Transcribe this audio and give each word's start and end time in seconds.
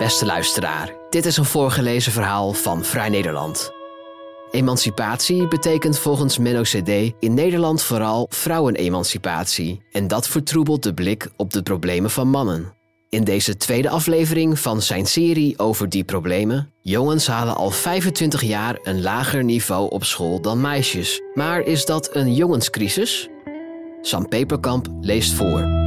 Beste 0.00 0.26
luisteraar, 0.26 0.92
dit 1.10 1.26
is 1.26 1.36
een 1.36 1.44
voorgelezen 1.44 2.12
verhaal 2.12 2.52
van 2.52 2.84
Vrij 2.84 3.08
Nederland. 3.08 3.70
Emancipatie 4.50 5.48
betekent 5.48 5.98
volgens 5.98 6.38
Menno 6.38 6.62
CD 6.62 7.12
in 7.18 7.34
Nederland 7.34 7.82
vooral 7.82 8.26
vrouwenemancipatie 8.30 9.82
en 9.92 10.08
dat 10.08 10.28
vertroebelt 10.28 10.82
de 10.82 10.94
blik 10.94 11.28
op 11.36 11.52
de 11.52 11.62
problemen 11.62 12.10
van 12.10 12.28
mannen. 12.28 12.72
In 13.08 13.24
deze 13.24 13.56
tweede 13.56 13.88
aflevering 13.88 14.58
van 14.58 14.82
zijn 14.82 15.06
serie 15.06 15.58
over 15.58 15.88
die 15.88 16.04
problemen, 16.04 16.72
jongens 16.82 17.26
halen 17.26 17.56
al 17.56 17.70
25 17.70 18.42
jaar 18.42 18.78
een 18.82 19.02
lager 19.02 19.44
niveau 19.44 19.90
op 19.90 20.04
school 20.04 20.40
dan 20.40 20.60
meisjes. 20.60 21.20
Maar 21.34 21.60
is 21.60 21.84
dat 21.84 22.14
een 22.14 22.34
jongenscrisis? 22.34 23.28
Sam 24.00 24.28
Peperkamp 24.28 24.88
leest 25.00 25.32
voor. 25.32 25.79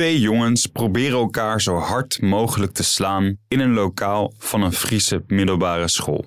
Twee 0.00 0.20
jongens 0.20 0.66
proberen 0.66 1.18
elkaar 1.18 1.60
zo 1.60 1.76
hard 1.76 2.20
mogelijk 2.20 2.72
te 2.72 2.82
slaan 2.82 3.36
in 3.48 3.60
een 3.60 3.72
lokaal 3.72 4.32
van 4.38 4.62
een 4.62 4.72
Friese 4.72 5.24
middelbare 5.26 5.88
school. 5.88 6.24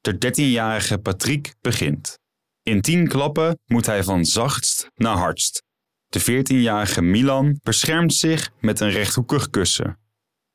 De 0.00 0.14
13-jarige 0.14 0.98
Patrick 0.98 1.54
begint. 1.60 2.18
In 2.62 2.80
tien 2.80 3.08
klappen 3.08 3.58
moet 3.66 3.86
hij 3.86 4.04
van 4.04 4.24
zachtst 4.24 4.90
naar 4.94 5.16
hardst. 5.16 5.62
De 6.08 6.20
14-jarige 6.20 7.02
Milan 7.02 7.58
beschermt 7.62 8.14
zich 8.14 8.50
met 8.60 8.80
een 8.80 8.90
rechthoekig 8.90 9.50
kussen. 9.50 9.98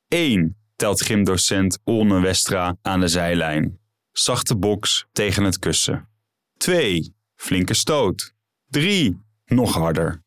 1 0.08 0.58
telt 0.76 1.02
gymdocent 1.02 1.80
Olne 1.84 2.22
Westra 2.22 2.78
aan 2.82 3.00
de 3.00 3.08
zijlijn. 3.08 3.80
Zachte 4.12 4.58
boks 4.58 5.06
tegen 5.12 5.44
het 5.44 5.60
kussen. 5.60 6.10
2. 6.58 7.16
Flinke 7.36 7.74
stoot. 7.74 8.34
3. 8.70 9.22
Nog 9.46 9.74
harder. 9.74 10.26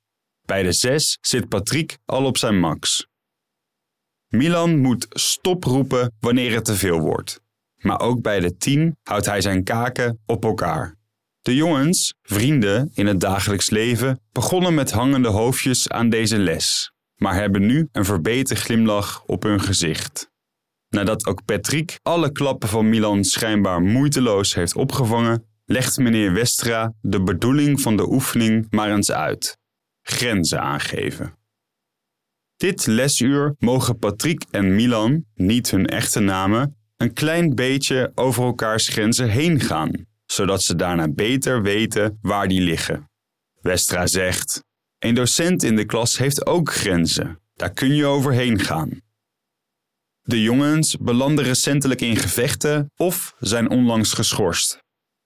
Bij 0.51 0.63
de 0.63 0.73
6 0.73 1.19
zit 1.21 1.49
Patrick 1.49 1.99
al 2.05 2.25
op 2.25 2.37
zijn 2.37 2.59
max. 2.59 3.07
Milan 4.29 4.79
moet 4.79 5.07
stop 5.09 5.65
roepen 5.65 6.13
wanneer 6.21 6.55
het 6.55 6.65
te 6.65 6.75
veel 6.75 7.01
wordt. 7.01 7.41
Maar 7.77 8.01
ook 8.01 8.23
bij 8.23 8.41
de 8.41 8.57
10 8.57 8.97
houdt 9.03 9.27
hij 9.27 9.41
zijn 9.41 9.65
kaken 9.65 10.21
op 10.27 10.45
elkaar. 10.45 10.97
De 11.41 11.55
jongens, 11.55 12.15
vrienden 12.23 12.91
in 12.95 13.07
het 13.07 13.21
dagelijks 13.21 13.71
leven, 13.71 14.21
begonnen 14.33 14.75
met 14.75 14.91
hangende 14.91 15.29
hoofdjes 15.29 15.89
aan 15.89 16.09
deze 16.09 16.39
les, 16.39 16.93
maar 17.15 17.35
hebben 17.35 17.67
nu 17.67 17.89
een 17.93 18.05
verbeten 18.05 18.57
glimlach 18.57 19.23
op 19.25 19.43
hun 19.43 19.61
gezicht. 19.61 20.31
Nadat 20.89 21.27
ook 21.27 21.45
Patrick 21.45 21.99
alle 22.03 22.33
klappen 22.33 22.69
van 22.69 22.89
Milan 22.89 23.25
schijnbaar 23.25 23.81
moeiteloos 23.81 24.55
heeft 24.55 24.77
opgevangen, 24.77 25.45
legt 25.65 25.99
meneer 25.99 26.33
Westra 26.33 26.93
de 27.01 27.23
bedoeling 27.23 27.81
van 27.81 27.97
de 27.97 28.09
oefening 28.09 28.67
maar 28.71 28.91
eens 28.91 29.11
uit. 29.11 29.59
Grenzen 30.11 30.61
aangeven. 30.61 31.39
Dit 32.57 32.87
lesuur 32.87 33.55
mogen 33.59 33.99
Patrick 33.99 34.45
en 34.51 34.75
Milan, 34.75 35.25
niet 35.35 35.71
hun 35.71 35.87
echte 35.87 36.21
namen, 36.21 36.77
een 36.97 37.13
klein 37.13 37.55
beetje 37.55 38.13
over 38.15 38.45
elkaars 38.45 38.89
grenzen 38.89 39.29
heen 39.29 39.61
gaan 39.61 40.09
zodat 40.31 40.63
ze 40.63 40.77
daarna 40.77 41.09
beter 41.09 41.63
weten 41.63 42.19
waar 42.23 42.49
die 42.49 42.61
liggen. 42.61 43.11
Westra 43.61 44.07
zegt: 44.07 44.65
Een 44.99 45.15
docent 45.15 45.63
in 45.63 45.77
de 45.77 45.85
klas 45.85 46.19
heeft 46.19 46.47
ook 46.47 46.73
grenzen. 46.73 47.41
Daar 47.55 47.73
kun 47.73 47.95
je 47.95 48.07
overheen 48.07 48.59
gaan. 48.59 49.01
De 50.23 50.43
jongens 50.43 50.97
belanden 50.97 51.45
recentelijk 51.45 52.01
in 52.01 52.17
gevechten 52.17 52.91
of 52.97 53.35
zijn 53.39 53.71
onlangs 53.71 54.13
geschorst. 54.13 54.79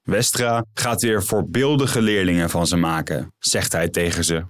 Westra 0.03 0.65
gaat 0.75 1.03
weer 1.03 1.25
voorbeeldige 1.25 2.03
leerlingen 2.03 2.51
van 2.51 2.67
ze 2.67 2.77
maken, 2.77 3.35
zegt 3.39 3.73
hij 3.73 3.89
tegen 3.89 4.25
ze. 4.25 4.45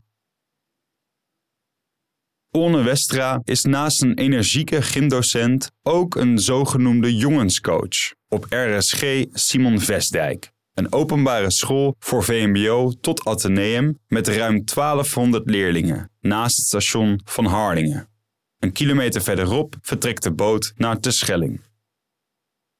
Onne 2.57 2.83
Westra 2.83 3.41
is 3.45 3.65
naast 3.65 4.03
een 4.03 4.15
energieke 4.15 4.83
gymdocent 4.83 5.71
ook 5.83 6.15
een 6.15 6.39
zogenoemde 6.39 7.17
jongenscoach 7.17 8.15
op 8.29 8.47
RSG 8.48 9.25
Simon 9.33 9.81
Vestdijk, 9.81 10.53
een 10.75 10.93
openbare 10.93 11.51
school 11.51 11.95
voor 11.98 12.25
VMBO 12.25 12.93
tot 13.01 13.25
Atheneum 13.25 13.98
met 14.07 14.29
ruim 14.29 14.64
1200 14.75 15.51
leerlingen 15.51 16.11
naast 16.20 16.57
het 16.57 16.67
station 16.67 17.20
van 17.25 17.45
Hardingen. 17.45 18.09
Een 18.59 18.73
kilometer 18.73 19.23
verderop 19.23 19.77
vertrekt 19.81 20.23
de 20.23 20.33
boot 20.33 20.73
naar 20.77 21.01
Terschelling. 21.01 21.61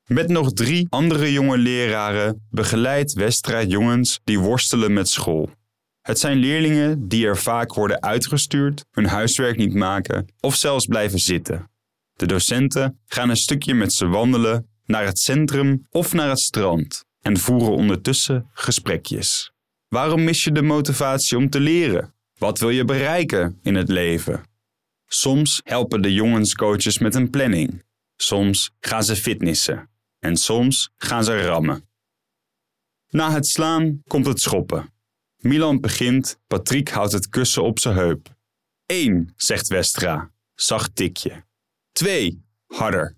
Met 0.07 0.29
nog 0.29 0.53
drie 0.53 0.87
andere 0.89 1.33
jonge 1.33 1.59
leraren 1.59 2.47
begeleidt 2.51 3.13
Westra 3.13 3.63
jongens 3.63 4.21
die 4.25 4.39
worstelen 4.39 4.93
met 4.93 5.09
school. 5.09 5.51
Het 6.05 6.19
zijn 6.19 6.39
leerlingen 6.39 7.09
die 7.09 7.27
er 7.27 7.37
vaak 7.37 7.75
worden 7.75 8.03
uitgestuurd, 8.03 8.85
hun 8.91 9.07
huiswerk 9.07 9.57
niet 9.57 9.75
maken 9.75 10.27
of 10.41 10.55
zelfs 10.55 10.87
blijven 10.87 11.19
zitten. 11.19 11.71
De 12.13 12.27
docenten 12.27 13.01
gaan 13.07 13.29
een 13.31 13.37
stukje 13.37 13.75
met 13.75 13.93
ze 13.93 14.07
wandelen 14.07 14.69
naar 14.85 15.05
het 15.05 15.19
centrum 15.19 15.87
of 15.91 16.13
naar 16.13 16.29
het 16.29 16.41
strand 16.41 17.05
en 17.21 17.39
voeren 17.39 17.73
ondertussen 17.73 18.49
gesprekjes. 18.53 19.53
Waarom 19.89 20.25
mis 20.25 20.45
je 20.45 20.53
de 20.53 20.63
motivatie 20.63 21.37
om 21.37 21.51
te 21.51 21.61
leren? 21.61 22.15
Wat 22.39 22.59
wil 22.59 22.71
je 22.71 22.85
bereiken 22.85 23.59
in 23.63 23.75
het 23.75 23.89
leven? 23.89 24.43
Soms 25.07 25.61
helpen 25.63 26.03
de 26.03 26.13
jongenscoaches 26.13 26.99
met 26.99 27.15
een 27.15 27.31
planning. 27.31 27.85
Soms 28.17 28.71
gaan 28.81 29.05
ze 29.05 29.17
fitnessen. 29.17 29.91
En 30.19 30.37
soms 30.37 30.91
gaan 30.97 31.25
ze 31.25 31.43
rammen. 31.43 31.89
Na 33.09 33.33
het 33.33 33.47
slaan 33.47 34.03
komt 34.07 34.27
het 34.27 34.41
schoppen. 34.41 34.94
Milan 35.45 35.81
begint, 35.81 36.39
Patrick 36.47 36.89
houdt 36.89 37.13
het 37.13 37.29
kussen 37.29 37.63
op 37.63 37.79
zijn 37.79 37.95
heup. 37.95 38.37
Eén, 38.87 39.33
zegt 39.37 39.69
Westra. 39.69 40.33
Zacht 40.55 40.97
tikje. 40.97 41.45
Twee, 41.93 42.45
harder. 42.67 43.17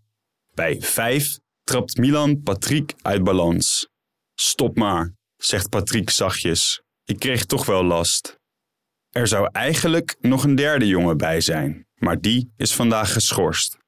Bij 0.54 0.81
vijf 0.81 1.38
trapt 1.65 1.97
Milan 1.97 2.42
Patrick 2.42 2.94
uit 3.03 3.25
balans. 3.25 3.88
Stop 4.34 4.76
maar, 4.76 5.15
zegt 5.36 5.69
Patrick 5.69 6.10
zachtjes. 6.10 6.82
Ik 7.04 7.19
kreeg 7.19 7.44
toch 7.44 7.66
wel 7.66 7.84
last. 7.84 8.38
Er 9.10 9.26
zou 9.26 9.48
eigenlijk 9.53 10.16
nog 10.20 10.44
een 10.44 10.54
derde 10.54 10.86
jongen 10.86 11.16
bij 11.16 11.41
zijn, 11.41 11.86
maar 11.94 12.20
die 12.20 12.53
is 12.56 12.75
vandaag 12.75 13.12
geschorst. 13.12 13.78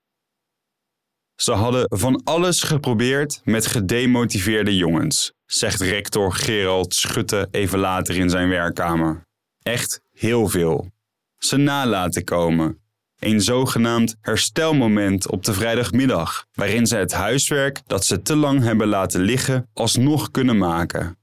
Ze 1.34 1.52
hadden 1.52 1.98
van 1.98 2.22
alles 2.24 2.62
geprobeerd 2.62 3.40
met 3.44 3.66
gedemotiveerde 3.66 4.76
jongens, 4.76 5.32
zegt 5.48 5.80
rector 5.80 6.32
Gerald 6.32 6.94
Schutte 6.94 7.48
even 7.50 7.78
later 7.78 8.16
in 8.16 8.30
zijn 8.30 8.48
werkkamer. 8.48 9.26
Echt 9.62 10.00
heel 10.12 10.48
veel. 10.48 10.90
Ze 11.38 11.56
nalaten 11.56 12.24
komen. 12.24 12.78
Een 13.18 13.40
zogenaamd 13.40 14.16
herstelmoment 14.20 15.30
op 15.30 15.44
de 15.44 15.52
vrijdagmiddag, 15.52 16.46
waarin 16.52 16.86
ze 16.86 16.96
het 16.96 17.12
huiswerk 17.12 17.80
dat 17.86 18.04
ze 18.04 18.22
te 18.22 18.36
lang 18.36 18.62
hebben 18.62 18.88
laten 18.88 19.20
liggen 19.20 19.70
alsnog 19.72 20.30
kunnen 20.30 20.58
maken. 20.58 21.18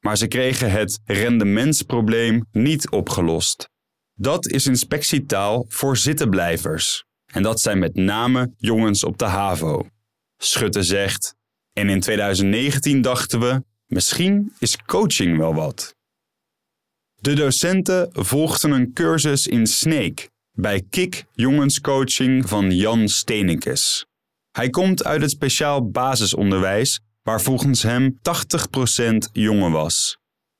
Maar 0.00 0.16
ze 0.16 0.26
kregen 0.26 0.70
het 0.70 1.00
rendementsprobleem 1.04 2.46
niet 2.52 2.90
opgelost. 2.90 3.68
Dat 4.14 4.46
is 4.46 4.66
inspectietaal 4.66 5.64
voor 5.68 5.96
zittenblijvers. 5.96 7.04
En 7.32 7.42
dat 7.42 7.60
zijn 7.60 7.78
met 7.78 7.94
name 7.94 8.52
jongens 8.56 9.04
op 9.04 9.18
de 9.18 9.24
HAVO. 9.24 9.86
Schutte 10.36 10.82
zegt: 10.82 11.34
En 11.74 11.88
in 11.88 12.00
2019 12.00 13.02
dachten 13.02 13.40
we, 13.40 13.62
misschien 13.86 14.52
is 14.58 14.76
coaching 14.76 15.38
wel 15.38 15.54
wat. 15.54 15.94
De 17.14 17.32
docenten 17.32 18.08
volgden 18.12 18.70
een 18.70 18.92
cursus 18.92 19.46
in 19.46 19.66
Snake 19.66 20.28
bij 20.52 20.82
KIK 20.90 21.24
Jongenscoaching 21.32 22.48
van 22.48 22.76
Jan 22.76 23.08
Steenekes. 23.08 24.06
Hij 24.50 24.70
komt 24.70 25.04
uit 25.04 25.20
het 25.20 25.30
speciaal 25.30 25.90
basisonderwijs, 25.90 27.00
waar 27.22 27.40
volgens 27.40 27.82
hem 27.82 28.18
80% 28.18 29.30
jongen 29.32 29.70
was. 29.70 30.18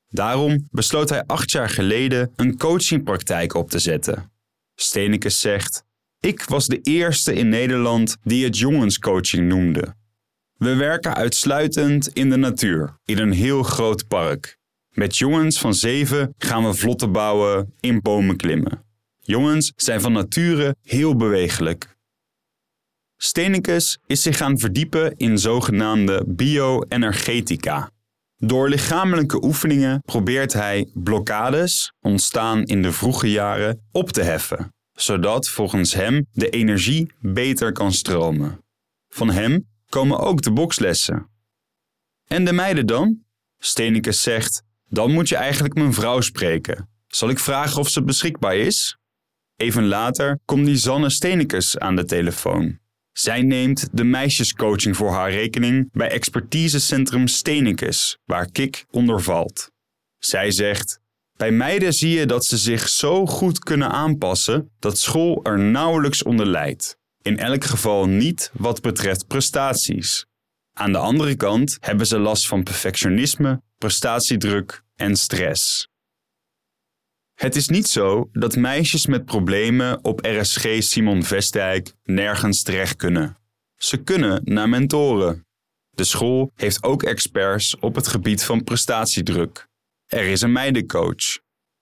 Daarom 0.08 0.69
besloot 0.70 1.08
hij 1.08 1.25
acht 1.26 1.50
jaar 1.50 1.69
geleden 1.69 2.32
een 2.37 2.56
coachingpraktijk 2.56 3.55
op 3.55 3.70
te 3.70 3.78
zetten. 3.78 4.32
Steenekes 4.75 5.40
zegt: 5.40 5.84
Ik 6.20 6.43
was 6.44 6.67
de 6.67 6.81
eerste 6.81 7.34
in 7.34 7.49
Nederland 7.49 8.17
die 8.22 8.44
het 8.44 8.58
jongenscoaching 8.58 9.49
noemde. 9.49 9.94
We 10.55 10.75
werken 10.75 11.15
uitsluitend 11.15 12.09
in 12.09 12.31
de 12.31 12.37
natuur, 12.37 12.99
in 13.05 13.19
een 13.19 13.33
heel 13.33 13.62
groot 13.62 14.09
park. 14.09 14.59
Met 14.91 15.17
jongens 15.17 15.59
van 15.59 15.75
zeven 15.75 16.35
gaan 16.39 16.65
we 16.65 16.75
vlotten 16.75 17.12
bouwen, 17.12 17.75
in 17.81 18.01
bomen 18.01 18.37
klimmen. 18.37 18.85
Jongens 19.21 19.73
zijn 19.77 20.01
van 20.01 20.12
nature 20.12 20.77
heel 20.83 21.17
bewegelijk. 21.17 21.97
Stenicus 23.17 23.99
is 24.06 24.23
zich 24.23 24.37
gaan 24.37 24.59
verdiepen 24.59 25.17
in 25.17 25.39
zogenaamde 25.39 26.25
bioenergetica. 26.27 27.91
Door 28.37 28.69
lichamelijke 28.69 29.45
oefeningen 29.45 30.01
probeert 30.01 30.53
hij 30.53 30.91
blokkades, 30.95 31.93
ontstaan 32.01 32.62
in 32.65 32.83
de 32.83 32.93
vroege 32.93 33.31
jaren, 33.31 33.81
op 33.93 34.11
te 34.11 34.23
heffen, 34.23 34.75
zodat 34.93 35.49
volgens 35.49 35.95
hem 35.95 36.27
de 36.33 36.49
energie 36.49 37.12
beter 37.21 37.73
kan 37.73 37.93
stromen. 37.93 38.59
Van 39.09 39.31
hem 39.31 39.73
komen 39.94 40.19
ook 40.19 40.43
de 40.43 40.52
bokslessen. 40.52 41.31
En 42.25 42.44
de 42.44 42.52
meiden 42.52 42.87
dan? 42.87 43.25
Stenicus 43.58 44.23
zegt: 44.23 44.62
Dan 44.88 45.12
moet 45.12 45.29
je 45.29 45.37
eigenlijk 45.37 45.75
mijn 45.75 45.93
vrouw 45.93 46.20
spreken. 46.20 46.88
Zal 47.06 47.29
ik 47.29 47.38
vragen 47.38 47.81
of 47.81 47.88
ze 47.88 48.02
beschikbaar 48.02 48.56
is? 48.56 48.99
Even 49.56 49.87
later 49.87 50.38
komt 50.44 50.67
Lisanne 50.67 51.11
Stenekus 51.11 51.79
aan 51.79 51.96
de 51.96 52.05
telefoon. 52.05 52.79
Zij 53.12 53.43
neemt 53.43 53.88
de 53.93 54.05
meisjescoaching 54.05 54.96
voor 54.96 55.11
haar 55.12 55.31
rekening 55.31 55.88
bij 55.93 56.11
expertisecentrum 56.11 57.26
Stenekus, 57.26 58.19
waar 58.25 58.50
Kik 58.50 58.85
onder 58.91 59.23
valt. 59.23 59.70
Zij 60.19 60.50
zegt: 60.50 61.00
Bij 61.37 61.50
meiden 61.50 61.93
zie 61.93 62.19
je 62.19 62.26
dat 62.26 62.44
ze 62.44 62.56
zich 62.56 62.88
zo 62.88 63.26
goed 63.26 63.58
kunnen 63.58 63.91
aanpassen 63.91 64.70
dat 64.79 64.99
school 64.99 65.44
er 65.44 65.58
nauwelijks 65.58 66.23
onder 66.23 66.46
lijdt. 66.46 66.96
In 67.25 67.38
elk 67.38 67.65
geval 67.65 68.06
niet 68.06 68.50
wat 68.53 68.81
betreft 68.81 69.26
prestaties. 69.26 70.26
Aan 70.73 70.93
de 70.93 70.99
andere 70.99 71.35
kant 71.35 71.76
hebben 71.81 72.06
ze 72.06 72.19
last 72.19 72.47
van 72.47 72.62
perfectionisme, 72.62 73.62
prestatiedruk 73.79 74.82
en 74.97 75.17
stress. 75.17 75.88
Het 77.35 77.56
is 77.56 77.69
niet 77.69 77.87
zo 77.87 78.29
dat 78.32 78.56
meisjes 78.56 79.06
met 79.06 79.25
problemen 79.25 80.05
op 80.05 80.25
RSG 80.25 80.82
Simon 80.82 81.23
Vestdijk 81.23 81.93
nergens 82.03 82.62
terecht 82.62 82.97
kunnen. 82.97 83.37
Ze 83.77 83.97
kunnen 83.97 84.41
naar 84.44 84.69
mentoren. 84.69 85.47
De 85.91 86.05
school 86.05 86.53
heeft 86.55 86.82
ook 86.82 87.03
experts 87.03 87.77
op 87.79 87.94
het 87.94 88.06
gebied 88.06 88.44
van 88.44 88.65
prestatiedruk. 88.65 89.69
Er 90.06 90.25
is 90.25 90.41
een 90.41 90.53
meidencoach. 90.53 91.38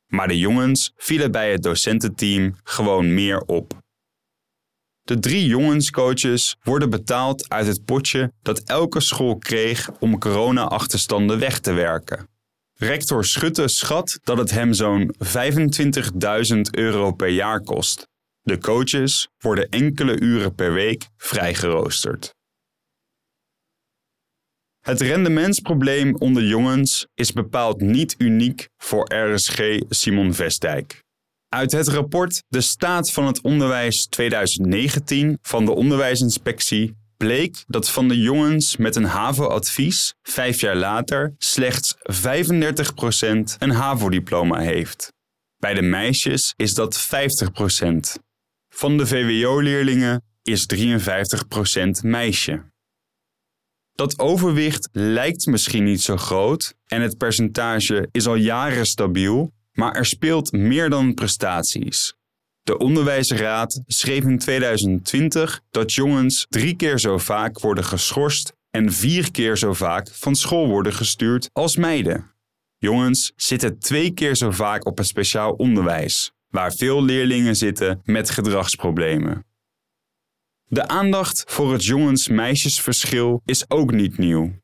Maar 0.06 0.29
de 0.29 0.38
jongens 0.38 0.93
vielen 0.97 1.31
bij 1.31 1.53
het 1.53 1.62
docententeam 1.62 2.56
gewoon 2.62 3.15
meer 3.15 3.41
op. 3.41 3.81
De 5.02 5.19
drie 5.19 5.46
jongenscoaches 5.46 6.56
worden 6.62 6.90
betaald 6.90 7.49
uit 7.49 7.66
het 7.66 7.84
potje 7.84 8.32
dat 8.43 8.58
elke 8.58 9.00
school 9.00 9.38
kreeg 9.38 9.90
om 10.00 10.19
corona-achterstanden 10.19 11.38
weg 11.38 11.58
te 11.58 11.72
werken. 11.72 12.28
Rector 12.75 13.25
Schutte 13.25 13.69
schat 13.69 14.19
dat 14.22 14.38
het 14.38 14.50
hem 14.50 14.72
zo'n 14.72 15.14
25.000 16.54 16.60
euro 16.70 17.12
per 17.12 17.28
jaar 17.28 17.60
kost. 17.60 18.08
De 18.43 18.58
coaches 18.58 19.28
worden 19.38 19.69
enkele 19.69 20.20
uren 20.20 20.54
per 20.54 20.72
week 20.72 21.06
vrijgeroosterd. 21.16 22.34
Het 24.81 25.00
rendementsprobleem 25.00 26.14
onder 26.14 26.43
jongens 26.43 27.06
is 27.14 27.32
bepaald 27.32 27.81
niet 27.81 28.14
uniek 28.19 28.69
voor 28.76 29.14
RSG 29.14 29.78
Simon 29.88 30.34
Vestdijk. 30.34 31.02
Uit 31.52 31.72
het 31.72 31.88
rapport 31.88 32.43
De 32.49 32.60
Staat 32.60 33.12
van 33.12 33.26
het 33.26 33.40
Onderwijs 33.40 34.06
2019 34.06 35.38
van 35.43 35.64
de 35.64 35.72
Onderwijsinspectie 35.72 36.96
bleek 37.16 37.64
dat 37.66 37.90
van 37.90 38.08
de 38.08 38.19
jongens 38.20 38.76
met 38.76 38.96
een 38.96 39.04
HAVO-advies 39.04 40.14
vijf 40.22 40.60
jaar 40.60 40.76
later 40.76 41.34
slechts 41.38 41.94
35% 41.96 41.99
een 43.58 43.70
HAVO-diploma 43.70 44.58
heeft. 44.58 45.12
Bij 45.56 45.75
de 45.75 45.82
meisjes 45.82 46.54
is 46.56 46.75
dat 46.75 47.08
50%. 47.76 48.22
Van 48.69 48.96
de 48.96 49.06
VWO-leerlingen 49.06 50.22
is 50.43 50.66
53% 50.75 51.88
meisje. 52.02 52.64
Dat 53.93 54.19
overwicht 54.19 54.88
lijkt 54.93 55.46
misschien 55.46 55.84
niet 55.84 56.02
zo 56.02 56.16
groot 56.16 56.75
en 56.87 57.02
het 57.02 57.19
percentage 57.19 58.08
is 58.10 58.26
al 58.26 58.34
jaren 58.34 58.87
stabiel, 58.87 59.52
maar 59.73 59.95
er 59.95 60.07
speelt 60.07 60.53
meer 60.53 60.91
dan 60.91 61.15
prestaties. 61.15 62.15
De 62.63 62.79
Onderwijsraad 62.79 63.83
schreef 63.87 64.25
in 64.25 64.39
2020 64.39 65.61
dat 65.71 65.93
jongens 65.93 66.47
drie 66.49 66.77
keer 66.77 66.99
zo 66.99 67.19
vaak 67.19 67.61
worden 67.61 67.85
geschorst 67.85 68.53
en 68.71 68.93
vier 68.93 69.31
keer 69.31 69.57
zo 69.57 69.73
vaak 69.73 70.09
van 70.13 70.35
school 70.35 70.69
worden 70.69 70.93
gestuurd 70.93 71.51
als 71.53 71.77
meiden. 71.77 72.31
Jongens 72.79 73.33
zitten 73.37 73.79
twee 73.79 74.11
keer 74.11 74.37
zo 74.37 74.51
vaak 74.51 74.87
op 74.87 74.99
het 74.99 75.07
speciaal 75.07 75.53
onderwijs, 75.53 76.33
waar 76.49 76.73
veel 76.73 77.05
leerlingen 77.05 77.57
zitten 77.57 78.01
met 78.05 78.31
gedragsproblemen. 78.31 79.45
De 80.65 80.89
aandacht 80.89 81.45
voor 81.47 81.73
het 81.73 81.85
jongens-meisjesverschil 81.85 83.43
is 83.45 83.71
ook 83.71 83.93
niet 83.93 84.19
nieuw. 84.19 84.62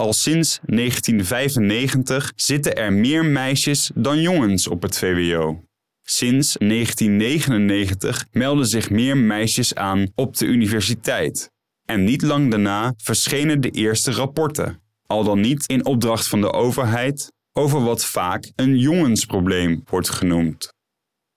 Al 0.00 0.12
sinds 0.12 0.58
1995 0.64 2.32
zitten 2.36 2.76
er 2.76 2.92
meer 2.92 3.24
meisjes 3.24 3.90
dan 3.94 4.20
jongens 4.20 4.68
op 4.68 4.82
het 4.82 4.98
VWO. 4.98 5.64
Sinds 6.02 6.56
1999 6.58 8.26
melden 8.32 8.66
zich 8.66 8.90
meer 8.90 9.16
meisjes 9.16 9.74
aan 9.74 10.06
op 10.14 10.36
de 10.36 10.44
universiteit. 10.44 11.50
En 11.84 12.04
niet 12.04 12.22
lang 12.22 12.50
daarna 12.50 12.94
verschenen 12.96 13.60
de 13.60 13.70
eerste 13.70 14.12
rapporten, 14.12 14.82
al 15.06 15.24
dan 15.24 15.40
niet 15.40 15.66
in 15.66 15.84
opdracht 15.84 16.28
van 16.28 16.40
de 16.40 16.52
overheid, 16.52 17.32
over 17.52 17.82
wat 17.82 18.04
vaak 18.04 18.52
een 18.56 18.78
jongensprobleem 18.78 19.82
wordt 19.84 20.10
genoemd. 20.10 20.72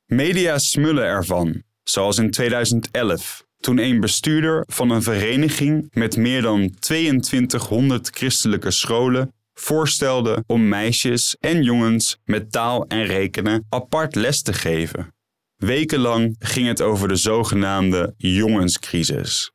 Media 0.06 0.57
smullen 0.57 1.06
ervan, 1.06 1.63
zoals 1.83 2.18
in 2.18 2.31
2011, 2.31 3.43
toen 3.63 3.77
een 3.77 4.00
bestuurder 4.00 4.63
van 4.68 4.89
een 4.89 5.01
vereniging 5.01 5.88
met 5.94 6.18
meer 6.18 6.42
dan 6.42 6.75
2200 6.80 8.10
christelijke 8.12 8.71
scholen 8.71 9.33
voorstelde 9.54 10.44
om 10.48 10.68
meisjes 10.68 11.38
en 11.39 11.63
jongens 11.63 12.18
met 12.25 12.51
taal 12.51 12.88
en 12.88 13.06
rekenen 13.06 13.65
apart 13.69 14.15
les 14.15 14.42
te 14.42 14.54
geven. 14.54 15.13
Wekenlang 15.56 16.36
ging 16.39 16.68
het 16.68 16.81
over 16.81 17.07
de 17.07 17.15
zogenaamde 17.15 18.13
jongenscrisis. 18.18 19.51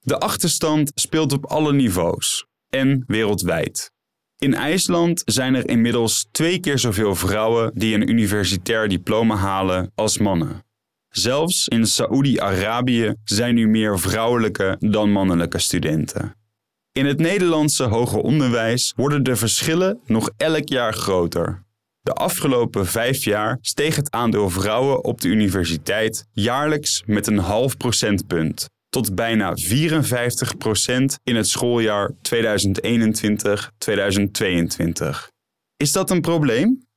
De 0.00 0.18
achterstand 0.18 0.92
speelt 0.94 1.32
op 1.32 1.44
alle 1.44 1.72
niveaus 1.72 2.46
en 2.68 3.04
wereldwijd. 3.06 3.92
In 4.38 4.54
IJsland 4.54 5.22
zijn 5.24 5.54
er 5.54 5.68
inmiddels 5.68 6.28
twee 6.30 6.60
keer 6.60 6.78
zoveel 6.78 7.14
vrouwen 7.14 7.70
die 7.74 7.94
een 7.94 8.10
universitair 8.10 8.88
diploma 8.88 9.34
halen 9.34 9.92
als 9.94 10.18
mannen. 10.18 10.64
Zelfs 11.10 11.68
in 11.68 11.86
Saoedi-Arabië 11.86 13.14
zijn 13.24 13.54
nu 13.54 13.68
meer 13.68 13.98
vrouwelijke 13.98 14.76
dan 14.78 15.10
mannelijke 15.10 15.58
studenten. 15.58 16.34
In 16.92 17.06
het 17.06 17.18
Nederlandse 17.18 17.84
hoger 17.84 18.20
onderwijs 18.20 18.92
worden 18.96 19.22
de 19.22 19.36
verschillen 19.36 20.00
nog 20.06 20.30
elk 20.36 20.68
jaar 20.68 20.92
groter. 20.92 21.64
De 22.00 22.12
afgelopen 22.12 22.86
vijf 22.86 23.24
jaar 23.24 23.58
steeg 23.60 23.96
het 23.96 24.10
aandeel 24.10 24.50
vrouwen 24.50 25.04
op 25.04 25.20
de 25.20 25.28
universiteit 25.28 26.26
jaarlijks 26.32 27.02
met 27.06 27.26
een 27.26 27.38
half 27.38 27.76
procentpunt 27.76 28.68
tot 28.90 29.14
bijna 29.14 29.56
54 29.56 30.56
procent 30.56 31.18
in 31.22 31.36
het 31.36 31.48
schooljaar 31.48 32.10
2021-2022. 32.10 32.14
Is 35.76 35.92
dat 35.92 36.10
een 36.10 36.20
probleem? 36.20 36.88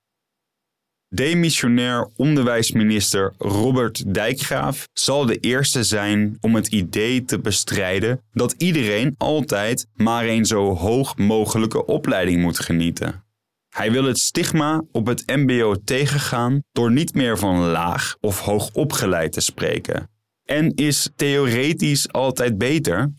Demissionair 1.13 2.09
onderwijsminister 2.15 3.33
Robert 3.37 4.13
Dijkgraaf 4.13 4.87
zal 4.93 5.25
de 5.25 5.37
eerste 5.37 5.83
zijn 5.83 6.37
om 6.41 6.55
het 6.55 6.67
idee 6.67 7.25
te 7.25 7.39
bestrijden 7.39 8.21
dat 8.31 8.55
iedereen 8.57 9.15
altijd 9.17 9.87
maar 9.93 10.25
een 10.25 10.45
zo 10.45 10.75
hoog 10.75 11.17
mogelijke 11.17 11.85
opleiding 11.85 12.41
moet 12.41 12.59
genieten. 12.59 13.23
Hij 13.69 13.91
wil 13.91 14.03
het 14.03 14.17
stigma 14.17 14.83
op 14.91 15.05
het 15.05 15.23
MBO 15.27 15.75
tegengaan 15.83 16.63
door 16.71 16.91
niet 16.91 17.13
meer 17.13 17.37
van 17.37 17.59
laag 17.59 18.15
of 18.19 18.39
hoog 18.39 18.69
opgeleid 18.73 19.31
te 19.31 19.41
spreken. 19.41 20.09
En 20.43 20.75
is 20.75 21.09
theoretisch 21.15 22.11
altijd 22.11 22.57
beter? 22.57 23.13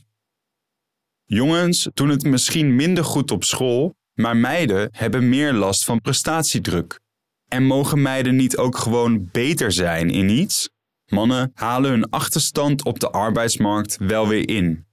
Jongens 1.25 1.89
doen 1.95 2.09
het 2.09 2.25
misschien 2.25 2.75
minder 2.75 3.05
goed 3.05 3.31
op 3.31 3.45
school, 3.45 3.95
maar 4.15 4.37
meiden 4.37 4.89
hebben 4.93 5.29
meer 5.29 5.53
last 5.53 5.85
van 5.85 6.01
prestatiedruk. 6.01 7.03
En 7.49 7.65
mogen 7.65 8.03
meiden 8.03 8.37
niet 8.37 8.57
ook 8.57 8.77
gewoon 8.77 9.29
beter 9.33 9.73
zijn 9.73 10.11
in 10.11 10.29
iets? 10.29 10.71
Mannen 11.07 11.51
halen 11.55 11.91
hun 11.91 12.11
achterstand 12.11 12.85
op 12.85 13.01
de 13.01 13.11
arbeidsmarkt 13.11 13.97
wel 13.97 14.29
weer 14.29 14.49
in. 14.49 14.87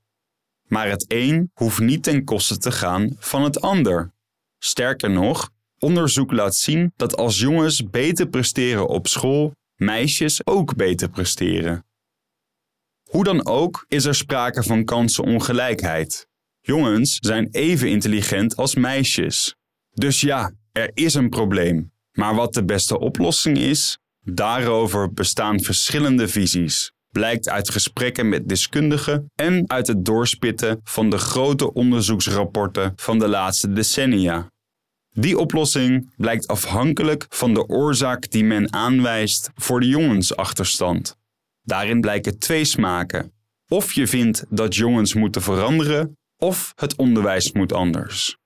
Maar 0.68 0.90
het 0.90 1.06
een 1.08 1.52
hoeft 1.54 1.80
niet 1.80 2.04
ten 2.04 2.24
koste 2.24 2.58
te 2.58 2.72
gaan 2.72 3.16
van 3.18 3.44
het 3.44 3.62
ander. 3.62 4.14
Sterker 4.58 5.10
nog, 5.10 5.50
onderzoek 5.80 6.32
laat 6.32 6.56
zien 6.56 6.94
dat 6.96 7.18
als 7.18 7.40
jongens 7.40 7.90
beter 7.90 8.28
presteren 8.28 8.88
op 8.88 9.08
school, 9.08 9.56
meisjes 9.76 10.46
ook 10.46 10.76
beter 10.76 11.10
presteren. 11.10 11.86
Hoe 13.10 13.24
dan 13.24 13.46
ook 13.46 13.86
is 13.88 14.06
er 14.06 14.16
sprake 14.16 14.64
van 14.64 14.86
kansenongelijkheid. 14.86 16.28
Jongens 16.62 17.18
zijn 17.20 17.48
even 17.52 17.90
intelligent 17.90 18.56
als 18.56 18.76
meisjes. 18.76 19.56
Dus 19.94 20.22
ja, 20.22 20.54
er 20.72 20.92
is 20.94 21.14
een 21.14 21.30
probleem. 21.30 21.91
Maar 22.12 22.36
wat 22.36 22.54
de 22.54 22.66
beste 22.66 23.00
oplossing 23.00 23.58
is, 23.58 23.98
daarover 24.24 25.14
bestaan 25.14 25.60
verschillende 25.60 26.28
visies. 26.28 26.92
Blijkt 27.10 27.50
uit 27.50 27.70
gesprekken 27.70 28.30
met 28.30 28.50
deskundigen 28.50 29.32
en 29.36 29.70
uit 29.70 29.88
het 29.88 30.06
doorspitten 30.06 30.80
van 30.84 31.10
de 31.10 31.18
grote 31.18 31.74
onderzoeksrapporten 31.74 32.94
van 32.96 33.20
de 33.20 33.28
laatste 33.28 33.74
decennia. 33.74 34.52
Die 35.14 35.38
oplossing 35.38 36.14
blijkt 36.18 36.48
afhankelijk 36.48 37.26
van 37.30 37.54
de 37.54 37.68
oorzaak 37.68 38.32
die 38.32 38.44
men 38.44 38.74
aanwijst 38.74 39.50
voor 39.56 39.80
de 39.80 39.88
jongensachterstand. 39.88 41.18
Daarin 41.62 42.02
blijken 42.02 42.40
twee 42.40 42.66
smaken. 42.66 43.32
Of 43.68 43.94
je 43.94 44.08
vindt 44.08 44.46
dat 44.50 44.76
jongens 44.76 45.14
moeten 45.14 45.42
veranderen, 45.42 46.18
of 46.38 46.72
het 46.76 46.96
onderwijs 46.96 47.52
moet 47.52 47.74
anders. 47.74 48.38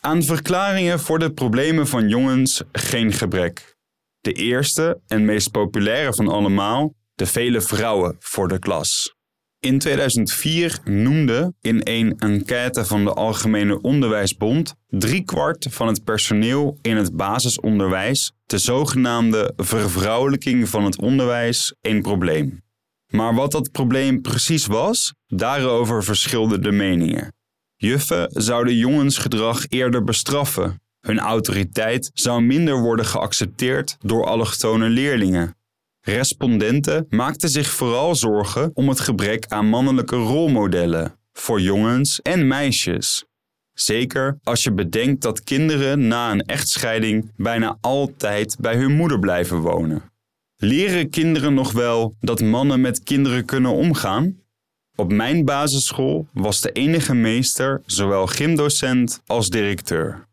Aan 0.00 0.22
verklaringen 0.22 1.00
voor 1.00 1.18
de 1.18 1.32
problemen 1.32 1.86
van 1.86 2.08
jongens 2.08 2.62
geen 2.72 3.12
gebrek. 3.12 3.76
De 4.20 4.32
eerste 4.32 5.00
en 5.06 5.24
meest 5.24 5.50
populaire 5.50 6.14
van 6.14 6.28
allemaal, 6.28 6.94
de 7.14 7.26
vele 7.26 7.60
vrouwen 7.60 8.16
voor 8.18 8.48
de 8.48 8.58
klas. 8.58 9.14
In 9.58 9.78
2004 9.78 10.78
noemde 10.84 11.54
in 11.60 11.80
een 11.84 12.18
enquête 12.18 12.84
van 12.84 13.04
de 13.04 13.12
Algemene 13.12 13.80
Onderwijsbond 13.80 14.74
driekwart 14.88 15.66
van 15.70 15.86
het 15.86 16.04
personeel 16.04 16.78
in 16.82 16.96
het 16.96 17.16
basisonderwijs 17.16 18.32
de 18.46 18.58
zogenaamde 18.58 19.52
vervrouwelijking 19.56 20.68
van 20.68 20.84
het 20.84 21.00
onderwijs 21.00 21.74
een 21.80 22.02
probleem. 22.02 22.62
Maar 23.06 23.34
wat 23.34 23.52
dat 23.52 23.70
probleem 23.70 24.20
precies 24.20 24.66
was, 24.66 25.14
daarover 25.26 26.04
verschilden 26.04 26.62
de 26.62 26.72
meningen. 26.72 27.34
Juffen 27.82 28.26
zouden 28.30 28.76
jongensgedrag 28.76 29.68
eerder 29.68 30.04
bestraffen. 30.04 30.82
Hun 31.00 31.18
autoriteit 31.18 32.10
zou 32.14 32.42
minder 32.42 32.80
worden 32.80 33.04
geaccepteerd 33.04 33.96
door 34.00 34.26
allochtone 34.26 34.88
leerlingen. 34.88 35.56
Respondenten 36.00 37.06
maakten 37.08 37.48
zich 37.48 37.70
vooral 37.70 38.14
zorgen 38.14 38.70
om 38.74 38.88
het 38.88 39.00
gebrek 39.00 39.46
aan 39.46 39.66
mannelijke 39.66 40.16
rolmodellen 40.16 41.18
voor 41.32 41.60
jongens 41.60 42.22
en 42.22 42.46
meisjes. 42.46 43.24
Zeker 43.72 44.38
als 44.42 44.62
je 44.62 44.72
bedenkt 44.72 45.22
dat 45.22 45.44
kinderen 45.44 46.08
na 46.08 46.30
een 46.30 46.44
echtscheiding 46.44 47.32
bijna 47.36 47.78
altijd 47.80 48.56
bij 48.58 48.76
hun 48.76 48.92
moeder 48.92 49.18
blijven 49.18 49.58
wonen. 49.58 50.02
Leren 50.56 51.10
kinderen 51.10 51.54
nog 51.54 51.72
wel 51.72 52.14
dat 52.20 52.40
mannen 52.40 52.80
met 52.80 53.02
kinderen 53.02 53.44
kunnen 53.44 53.72
omgaan? 53.72 54.36
Op 55.00 55.12
mijn 55.12 55.44
basisschool 55.44 56.26
was 56.32 56.60
de 56.60 56.72
enige 56.72 57.14
meester 57.14 57.82
zowel 57.86 58.26
gymdocent 58.26 59.20
als 59.26 59.48
directeur. 59.48 60.28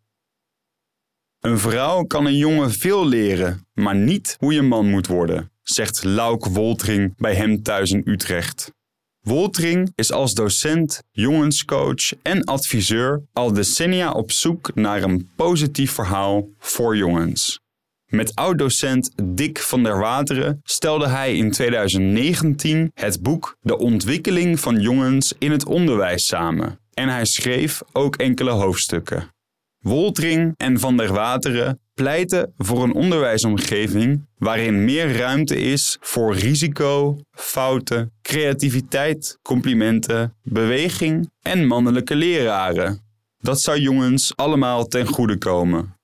Een 1.40 1.60
vrouw 1.60 2.04
kan 2.04 2.26
een 2.26 2.38
jongen 2.38 2.72
veel 2.72 3.08
leren, 3.08 3.68
maar 3.74 3.96
niet 3.96 4.36
hoe 4.40 4.54
je 4.54 4.62
man 4.62 4.90
moet 4.90 5.08
worden, 5.08 5.52
zegt 5.64 6.04
Lauk 6.04 6.46
Woltring 6.46 7.14
bij 7.18 7.36
hem 7.36 7.64
thuis 7.64 7.92
in 7.92 8.02
Utrecht. 8.06 8.72
Woltring 9.20 9.92
is 9.96 10.12
als 10.12 10.34
docent, 10.34 11.02
jongenscoach 11.12 12.14
en 12.22 12.44
adviseur 12.44 13.24
al 13.34 13.54
decennia 13.54 14.12
op 14.12 14.32
zoek 14.32 14.76
naar 14.76 15.04
een 15.04 15.30
positief 15.36 15.92
verhaal 15.92 16.48
voor 16.60 16.98
jongens. 16.98 17.60
Met 18.08 18.36
oud-docent 18.36 19.12
Dick 19.24 19.60
van 19.60 19.84
der 19.84 20.00
Wateren 20.00 20.60
stelde 20.64 21.08
hij 21.08 21.38
in 21.38 21.52
2019 21.52 22.92
het 22.94 23.22
boek 23.22 23.58
De 23.62 23.78
ontwikkeling 23.78 24.60
van 24.60 24.82
jongens 24.82 25.34
in 25.40 25.52
het 25.52 25.66
onderwijs 25.66 26.28
samen. 26.28 26.80
En 26.94 27.10
hij 27.10 27.26
schreef 27.26 27.82
ook 27.94 28.16
enkele 28.16 28.50
hoofdstukken. 28.52 29.36
Woltring 29.78 30.54
en 30.58 30.80
van 30.80 30.98
der 30.98 31.14
Wateren 31.14 31.80
pleiten 31.94 32.54
voor 32.58 32.84
een 32.84 32.94
onderwijsomgeving 32.94 34.28
waarin 34.38 34.86
meer 34.86 35.18
ruimte 35.18 35.60
is 35.60 35.98
voor 36.00 36.36
risico, 36.36 37.18
fouten, 37.32 38.12
creativiteit, 38.22 39.40
complimenten, 39.42 40.36
beweging 40.44 41.32
en 41.42 41.66
mannelijke 41.66 42.16
leraren. 42.16 43.02
Dat 43.38 43.62
zou 43.62 43.80
jongens 43.80 44.36
allemaal 44.36 44.88
ten 44.88 45.08
goede 45.08 45.38
komen. 45.38 45.97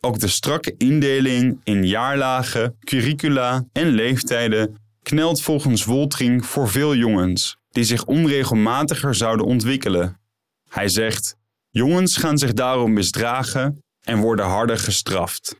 Ook 0.00 0.18
de 0.18 0.28
strakke 0.28 0.74
indeling 0.76 1.60
in 1.64 1.86
jaarlagen, 1.86 2.76
curricula 2.84 3.64
en 3.72 3.88
leeftijden 3.88 4.76
knelt 5.02 5.42
volgens 5.42 5.84
Woltring 5.84 6.46
voor 6.46 6.68
veel 6.68 6.94
jongens, 6.94 7.56
die 7.70 7.84
zich 7.84 8.04
onregelmatiger 8.04 9.14
zouden 9.14 9.46
ontwikkelen. 9.46 10.20
Hij 10.68 10.88
zegt: 10.88 11.36
Jongens 11.70 12.16
gaan 12.16 12.38
zich 12.38 12.52
daarom 12.52 12.92
misdragen 12.92 13.82
en 14.00 14.18
worden 14.18 14.46
harder 14.46 14.78
gestraft. 14.78 15.56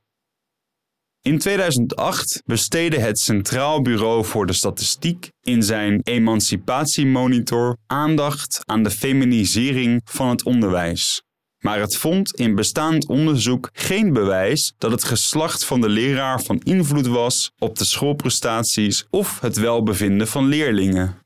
In 1.23 1.38
2008 1.38 2.42
besteedde 2.44 2.99
het 2.99 3.18
Centraal 3.18 3.82
Bureau 3.82 4.25
voor 4.25 4.47
de 4.47 4.52
Statistiek 4.52 5.30
in 5.40 5.62
zijn 5.62 6.00
Emancipatiemonitor 6.02 7.76
aandacht 7.87 8.61
aan 8.64 8.82
de 8.82 8.90
feminisering 8.90 10.00
van 10.04 10.28
het 10.28 10.44
onderwijs. 10.44 11.23
Maar 11.61 11.81
het 11.81 11.97
vond 11.97 12.35
in 12.35 12.55
bestaand 12.55 13.07
onderzoek 13.07 13.71
geen 13.73 14.12
bewijs 14.12 14.75
dat 14.79 14.90
het 14.90 15.05
geslacht 15.05 15.64
van 15.64 15.81
de 15.81 15.88
leraar 15.88 16.43
van 16.43 16.59
invloed 16.59 17.07
was 17.07 17.52
op 17.59 17.79
de 17.79 17.85
schoolprestaties 17.85 19.07
of 19.11 19.40
het 19.40 19.57
welbevinden 19.57 20.29
van 20.29 20.47
leerlingen. 20.47 21.19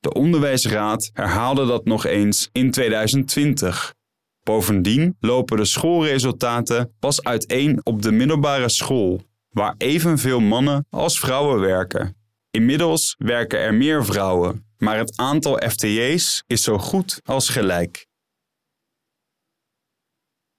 De 0.00 0.12
Onderwijsraad 0.12 1.10
herhaalde 1.12 1.66
dat 1.66 1.84
nog 1.84 2.06
eens 2.06 2.48
in 2.52 2.70
2020. 2.70 3.94
Bovendien 4.42 5.16
lopen 5.20 5.56
de 5.56 5.64
schoolresultaten 5.64 6.94
pas 6.98 7.22
uiteen 7.24 7.80
op 7.82 8.02
de 8.02 8.12
middelbare 8.12 8.68
school, 8.68 9.22
waar 9.50 9.74
evenveel 9.78 10.40
mannen 10.40 10.86
als 10.90 11.18
vrouwen 11.18 11.60
werken. 11.60 12.16
Inmiddels 12.50 13.14
werken 13.18 13.58
er 13.58 13.74
meer 13.74 14.04
vrouwen, 14.04 14.64
maar 14.78 14.98
het 14.98 15.16
aantal 15.16 15.60
FTE's 15.68 16.42
is 16.46 16.62
zo 16.62 16.78
goed 16.78 17.20
als 17.24 17.48
gelijk. 17.48 18.08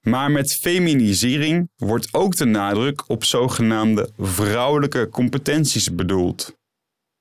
Maar 0.02 0.30
met 0.30 0.54
feminisering 0.54 1.70
wordt 1.76 2.08
ook 2.14 2.36
de 2.36 2.44
nadruk 2.44 3.08
op 3.08 3.24
zogenaamde 3.24 4.10
vrouwelijke 4.18 5.08
competenties 5.08 5.94
bedoeld. 5.94 6.56